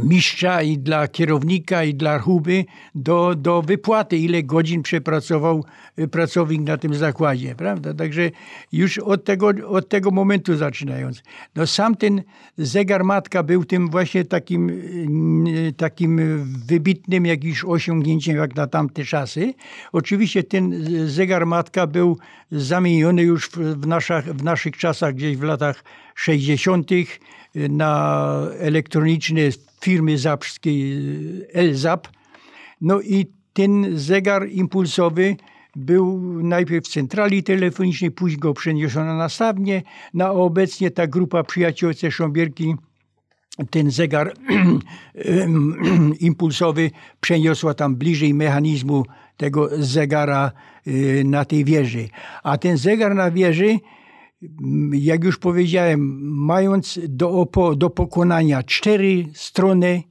mistrza 0.01 0.61
i 0.61 0.77
dla 0.77 1.07
kierownika 1.07 1.83
i 1.83 1.93
dla 1.93 2.19
chuby 2.19 2.65
do, 2.95 3.35
do 3.35 3.61
wypłaty, 3.61 4.17
ile 4.17 4.43
godzin 4.43 4.83
przepracował 4.83 5.65
y, 5.99 6.07
pracownik 6.07 6.61
na 6.61 6.77
tym 6.77 6.95
zakładzie, 6.95 7.55
prawda? 7.55 7.93
Także 7.93 8.31
już 8.71 8.97
od 8.97 9.23
tego, 9.23 9.51
od 9.67 9.89
tego 9.89 10.11
momentu 10.11 10.57
zaczynając. 10.57 11.23
No 11.55 11.67
sam 11.67 11.95
ten 11.95 12.21
zegar 12.57 13.03
matka 13.03 13.43
był 13.43 13.65
tym 13.65 13.89
właśnie 13.89 14.25
takim, 14.25 14.69
y, 14.69 15.73
takim 15.77 16.21
wybitnym 16.67 17.25
jakiś 17.25 17.65
osiągnięciem 17.65 18.37
jak 18.37 18.55
na 18.55 18.67
tamte 18.67 19.05
czasy. 19.05 19.53
Oczywiście 19.91 20.43
ten 20.43 20.73
zegar 21.07 21.45
matka 21.45 21.87
był 21.87 22.17
zamieniony 22.51 23.21
już 23.21 23.49
w, 23.49 23.57
w, 23.57 23.87
naszych, 23.87 24.25
w 24.25 24.43
naszych 24.43 24.77
czasach 24.77 25.13
gdzieś 25.13 25.37
w 25.37 25.43
latach 25.43 25.83
60. 26.15 26.91
na 27.55 28.33
elektroniczne 28.59 29.41
firmy 29.81 30.17
zapskiej 30.17 31.01
Elzap. 31.53 32.07
No 32.81 33.01
i 33.01 33.25
ten 33.53 33.97
zegar 33.97 34.49
impulsowy 34.49 35.35
był 35.75 36.19
najpierw 36.43 36.85
w 36.85 36.91
centrali 36.91 37.43
telefonicznej, 37.43 38.11
później 38.11 38.39
go 38.39 38.53
przeniesiono 38.53 39.17
na 39.17 39.29
stawnię. 39.29 39.81
Na 40.13 40.31
obecnie 40.31 40.91
ta 40.91 41.07
grupa 41.07 41.43
przyjaciółce 41.43 42.11
Sząbierki 42.11 42.75
ten 43.69 43.91
zegar 43.91 44.33
impulsowy 46.19 46.91
przeniosła 47.21 47.73
tam 47.73 47.95
bliżej 47.95 48.33
mechanizmu 48.33 49.05
tego 49.37 49.69
zegara 49.71 50.51
y, 50.87 51.23
na 51.25 51.45
tej 51.45 51.65
wieży. 51.65 52.09
A 52.43 52.57
ten 52.57 52.77
zegar 52.77 53.15
na 53.15 53.31
wieży 53.31 53.79
jak 54.93 55.23
już 55.23 55.37
powiedziałem, 55.37 56.19
mając 56.35 56.99
do, 57.07 57.47
do 57.77 57.89
pokonania 57.89 58.63
cztery 58.63 59.25
strony 59.33 60.03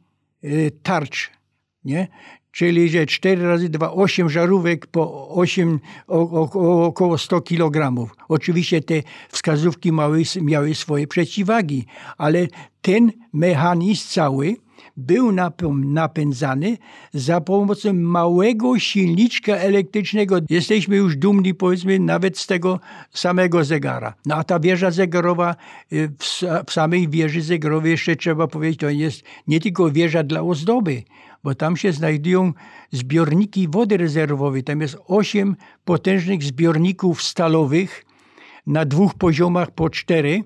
e, 0.43 0.71
tarcz, 0.71 1.31
nie? 1.85 2.09
czyli 2.53 2.89
że 2.89 3.07
4 3.07 3.43
razy 3.49 3.69
2, 3.69 3.93
8 3.93 4.31
żarówek 4.31 4.87
po 4.87 5.29
8, 5.29 5.81
o, 6.09 6.31
o, 6.31 6.87
około 6.87 7.19
100 7.19 7.41
kg. 7.43 8.07
Oczywiście 8.29 8.81
te 8.81 8.95
wskazówki 9.29 9.93
miały, 9.93 10.23
miały 10.43 10.75
swoje 10.75 11.07
przeciwwagi, 11.07 11.87
ale 12.19 12.47
ten 12.83 13.13
mechanizm 13.33 14.09
cały 14.09 14.57
był 14.97 15.33
napędzany 15.73 16.79
za 17.13 17.41
pomocą 17.41 17.93
małego 17.93 18.79
silniczka 18.79 19.53
elektrycznego. 19.53 20.39
Jesteśmy 20.51 20.97
już 20.97 21.17
dumni, 21.17 21.55
powiedzmy, 21.55 21.99
nawet 21.99 22.39
z 22.39 22.47
tego 22.47 22.81
samego 23.11 23.65
zegara. 23.65 24.15
No 24.27 24.37
a 24.37 24.45
ta 24.45 24.61
wieża 24.61 24.91
zegarowa, 24.91 25.57
y, 25.93 26.11
w 26.67 26.73
samej 26.73 27.09
wieży 27.09 27.43
zegarowej 27.43 27.91
jeszcze 27.91 28.17
trzeba 28.17 28.47
powiedzieć, 28.47 28.81
to 28.81 28.91
jest 28.91 29.23
nie 29.47 29.61
tylko 29.61 29.91
wieża 29.91 30.23
dla 30.23 30.43
ozdoby, 30.43 31.03
bo 31.45 31.55
tam 31.55 31.77
się 31.77 31.93
znajdują 31.93 32.53
zbiorniki 32.91 33.69
wody 33.69 33.97
rezerwowej. 33.97 34.65
Tam 34.65 34.81
jest 34.81 34.99
osiem 35.07 35.57
potężnych 35.85 36.43
zbiorników 36.43 37.23
stalowych 37.23 38.05
na 38.67 38.85
dwóch 38.85 39.15
poziomach 39.15 39.71
po 39.71 39.91
cztery 39.91 40.45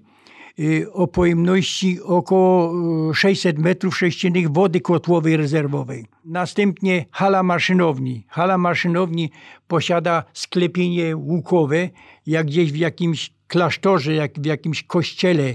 o 0.93 1.07
pojemności 1.07 2.01
około 2.03 2.75
600 3.15 3.59
y, 3.59 3.61
metrów 3.61 3.97
sześciennych 3.97 4.51
wody 4.51 4.81
kotłowej 4.81 5.37
rezerwowej. 5.37 6.07
Następnie 6.25 7.07
hala 7.11 7.43
maszynowni. 7.43 8.27
Hala 8.29 8.59
maszynowni 8.59 9.31
posiada 9.69 10.25
sklepienie 10.33 11.17
łukowe, 11.17 11.89
jak 12.27 12.47
gdzieś 12.47 12.73
w 12.73 12.77
jakimś 12.77 13.33
klasztorze, 13.49 14.15
jak 14.15 14.39
w 14.41 14.45
jakimś 14.45 14.83
kościele. 14.83 15.55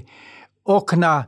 Okna 0.65 1.25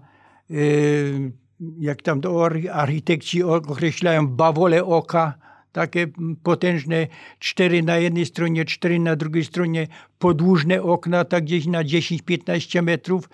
yy, 0.50 1.32
jak 1.80 2.02
tam 2.02 2.22
to 2.22 2.50
architekci 2.72 3.44
określają, 3.44 4.28
bawole 4.28 4.86
oka, 4.86 5.34
takie 5.72 6.08
potężne, 6.44 7.08
cztery 7.40 7.84
na 7.84 7.98
jednej 7.98 8.26
stronie, 8.26 8.66
cztery 8.66 9.00
na 9.00 9.16
drugiej 9.16 9.46
stronie, 9.46 9.88
podłużne 10.20 10.82
okna, 10.82 11.26
tak 11.26 11.44
gdzieś 11.44 11.66
na 11.66 11.84
10-15 11.84 12.84
metrów, 12.84 13.30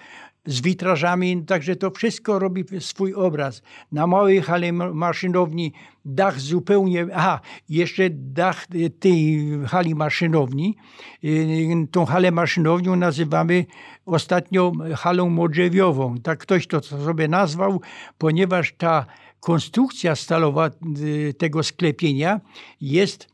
z 0.46 0.62
witrażami, 0.62 1.44
także 1.46 1.76
to 1.76 1.92
wszystko 1.92 2.40
robi 2.40 2.64
swój 2.80 3.14
obraz. 3.14 3.62
Na 3.92 4.08
małej 4.08 4.42
hali 4.42 4.74
maszynowni 4.74 5.74
dach 6.06 6.40
zupełnie, 6.40 7.08
aha, 7.14 7.40
jeszcze 7.70 8.10
dach 8.10 8.66
tej 9.00 9.50
hali 9.68 9.96
maszynowni, 9.96 10.78
y, 11.24 11.88
tą 11.92 12.06
halę 12.06 12.32
maszynownią 12.32 12.96
nazywamy 12.96 13.66
ostatnio 14.06 14.72
halą 14.96 15.30
modrzewiową. 15.30 16.18
Tak 16.18 16.40
ktoś 16.40 16.68
to 16.68 16.82
sobie 16.82 17.28
nazwał, 17.28 17.82
ponieważ 18.18 18.74
ta 18.78 19.06
konstrukcja 19.40 20.16
stalowa 20.16 20.70
y, 21.00 21.34
tego 21.34 21.64
sklepienia 21.64 22.42
jest 22.82 23.28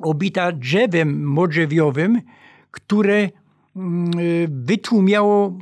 obita 0.00 0.52
drzewem 0.52 1.24
modrzewiowym, 1.24 2.22
które 2.70 3.30
mm, 3.76 4.18
y, 4.18 4.48
wytłumiało 4.50 5.58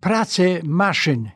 pracę 0.00 0.60
maszyn. 0.64 1.30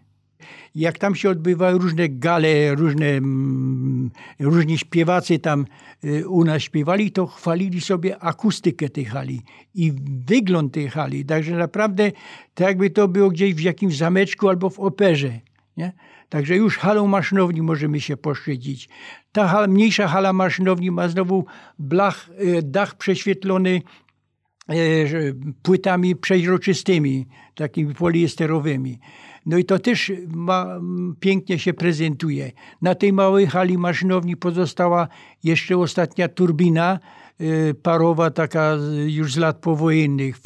Jak 0.75 0.99
tam 0.99 1.15
się 1.15 1.31
odbywały 1.31 1.79
różne 1.79 2.09
gale, 2.09 2.75
różne, 2.75 3.07
mm, 3.07 4.11
różni 4.41 4.79
śpiewacy 4.79 5.39
tam 5.39 5.67
y, 6.05 6.29
u 6.29 6.45
nas 6.45 6.63
śpiewali, 6.63 7.13
to 7.13 7.27
chwalili 7.27 7.81
sobie 7.81 8.19
akustykę 8.19 8.89
tej 8.89 9.05
hali 9.05 9.43
i 9.75 9.93
wygląd 10.27 10.73
tej 10.73 10.89
hali. 10.89 11.25
Także 11.25 11.57
naprawdę 11.57 12.13
tak 12.55 12.69
jakby 12.69 12.91
to 12.91 13.09
było 13.09 13.31
gdzieś 13.31 13.55
w 13.55 13.61
jakimś 13.61 13.97
zameczku 13.97 14.49
albo 14.49 14.71
w 14.71 14.81
operze. 14.81 15.41
Nie? 15.77 15.93
Także 16.29 16.57
już 16.57 16.79
halą 16.79 17.07
maszynowni 17.07 17.63
możemy 17.63 18.01
się 18.01 18.17
poszczycić. 18.17 18.89
Ta 19.33 19.67
mniejsza 19.67 20.09
hala 20.09 20.33
maszynowni 20.33 20.91
ma 20.91 21.09
znowu 21.09 21.47
blach, 21.79 22.31
y, 22.41 22.63
dach 22.63 22.95
prześwietlony 22.95 23.83
płytami 25.63 26.17
przeźroczystymi, 26.17 27.27
takimi 27.55 27.95
poliesterowymi. 27.95 28.99
No 29.47 29.59
i 29.59 29.65
to 29.65 29.79
też 29.79 30.13
ma, 30.29 30.81
pięknie 31.21 31.59
się 31.59 31.75
prezentuje. 31.75 32.53
Na 32.83 32.95
tej 32.95 33.13
małej 33.13 33.47
hali 33.47 33.79
maszynowni 33.79 34.37
pozostała 34.37 35.09
jeszcze 35.45 35.79
ostatnia 35.79 36.29
turbina 36.29 36.99
e, 37.39 37.75
parowa, 37.75 38.31
taka 38.31 38.77
już 39.07 39.33
z 39.33 39.37
lat 39.37 39.57
powojennych, 39.57 40.37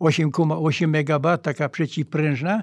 8,8 0.00 0.86
MB, 0.86 1.42
taka 1.42 1.68
przeciwprężna 1.68 2.62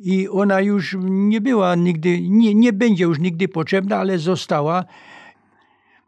i 0.00 0.28
ona 0.28 0.60
już 0.60 0.96
nie 1.02 1.40
była 1.40 1.74
nigdy, 1.74 2.20
nie, 2.20 2.54
nie 2.54 2.72
będzie 2.72 3.04
już 3.04 3.18
nigdy 3.18 3.48
potrzebna, 3.48 3.96
ale 3.96 4.18
została 4.18 4.84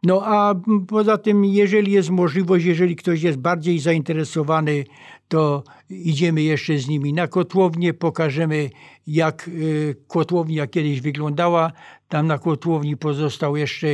no 0.03 0.21
a 0.25 0.55
poza 0.87 1.17
tym, 1.17 1.45
jeżeli 1.45 1.91
jest 1.91 2.09
możliwość, 2.09 2.65
jeżeli 2.65 2.95
ktoś 2.95 3.21
jest 3.21 3.37
bardziej 3.37 3.79
zainteresowany, 3.79 4.85
to 5.27 5.63
idziemy 5.89 6.41
jeszcze 6.41 6.77
z 6.77 6.87
nimi 6.87 7.13
na 7.13 7.27
kotłownię, 7.27 7.93
pokażemy 7.93 8.69
jak 9.07 9.47
y, 9.47 9.95
kotłownia 10.07 10.67
kiedyś 10.67 11.01
wyglądała. 11.01 11.71
Tam 12.09 12.27
na 12.27 12.37
kotłowni 12.37 12.97
pozostał 12.97 13.55
jeszcze 13.55 13.87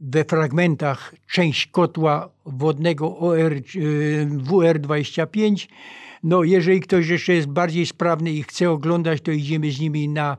we 0.00 0.24
fragmentach 0.24 1.14
część 1.26 1.66
kotła 1.66 2.28
wodnego 2.46 3.18
OR, 3.18 3.52
y, 3.52 3.62
WR25. 4.30 5.68
No, 6.22 6.44
jeżeli 6.44 6.80
ktoś 6.80 7.08
jeszcze 7.08 7.34
jest 7.34 7.48
bardziej 7.48 7.86
sprawny 7.86 8.32
i 8.32 8.42
chce 8.42 8.70
oglądać, 8.70 9.20
to 9.20 9.32
idziemy 9.32 9.70
z 9.70 9.80
nimi 9.80 10.08
na 10.08 10.36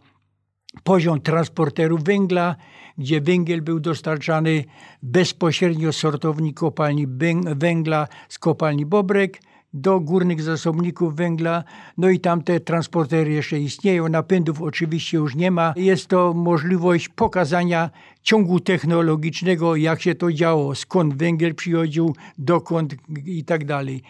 poziom 0.84 1.22
transporterów 1.22 2.04
węgla, 2.04 2.56
gdzie 2.98 3.22
węgiel 3.22 3.62
był 3.62 3.80
dostarczany 3.80 4.64
bezpośrednio 5.04 5.94
z 5.94 5.98
sortowni 5.98 6.54
kopalni 6.54 7.08
węgla 7.56 8.08
z 8.30 8.40
kopalni 8.40 8.86
Bobrek 8.86 9.40
do 9.76 10.00
górnych 10.00 10.42
zasobników 10.42 11.16
węgla. 11.16 11.64
No 11.98 12.10
i 12.10 12.20
tam 12.20 12.44
te 12.44 12.60
transportery 12.60 13.32
jeszcze 13.32 13.60
istnieją. 13.60 14.10
Napędów 14.10 14.62
oczywiście 14.62 15.18
już 15.18 15.36
nie 15.36 15.52
ma. 15.52 15.74
Jest 15.76 16.08
to 16.08 16.34
możliwość 16.34 17.10
pokazania 17.10 17.90
ciągu 18.24 18.60
technologicznego, 18.60 19.76
jak 19.76 20.02
się 20.02 20.16
to 20.16 20.32
działo, 20.32 20.76
skąd 20.76 21.18
węgiel 21.18 21.56
przychodził, 21.56 22.16
dokąd 22.38 22.96
i 23.26 23.44
tak 23.44 23.66
dalej. 23.66 24.02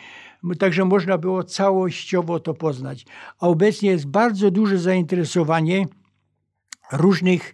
Także 0.59 0.85
można 0.85 1.17
było 1.17 1.43
całościowo 1.43 2.39
to 2.39 2.53
poznać. 2.53 3.05
A 3.39 3.47
obecnie 3.47 3.89
jest 3.89 4.07
bardzo 4.07 4.51
duże 4.51 4.77
zainteresowanie 4.77 5.85
różnych 6.91 7.53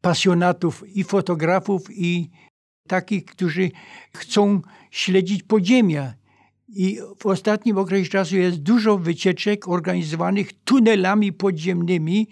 pasjonatów 0.00 0.84
i 0.96 1.04
fotografów, 1.04 1.82
i 1.90 2.30
takich, 2.88 3.24
którzy 3.24 3.70
chcą 4.16 4.60
śledzić 4.90 5.42
podziemia. 5.42 6.14
I 6.68 6.98
w 7.18 7.26
ostatnim 7.26 7.78
okresie 7.78 8.10
czasu 8.10 8.36
jest 8.36 8.58
dużo 8.62 8.98
wycieczek 8.98 9.68
organizowanych 9.68 10.52
tunelami 10.64 11.32
podziemnymi 11.32 12.28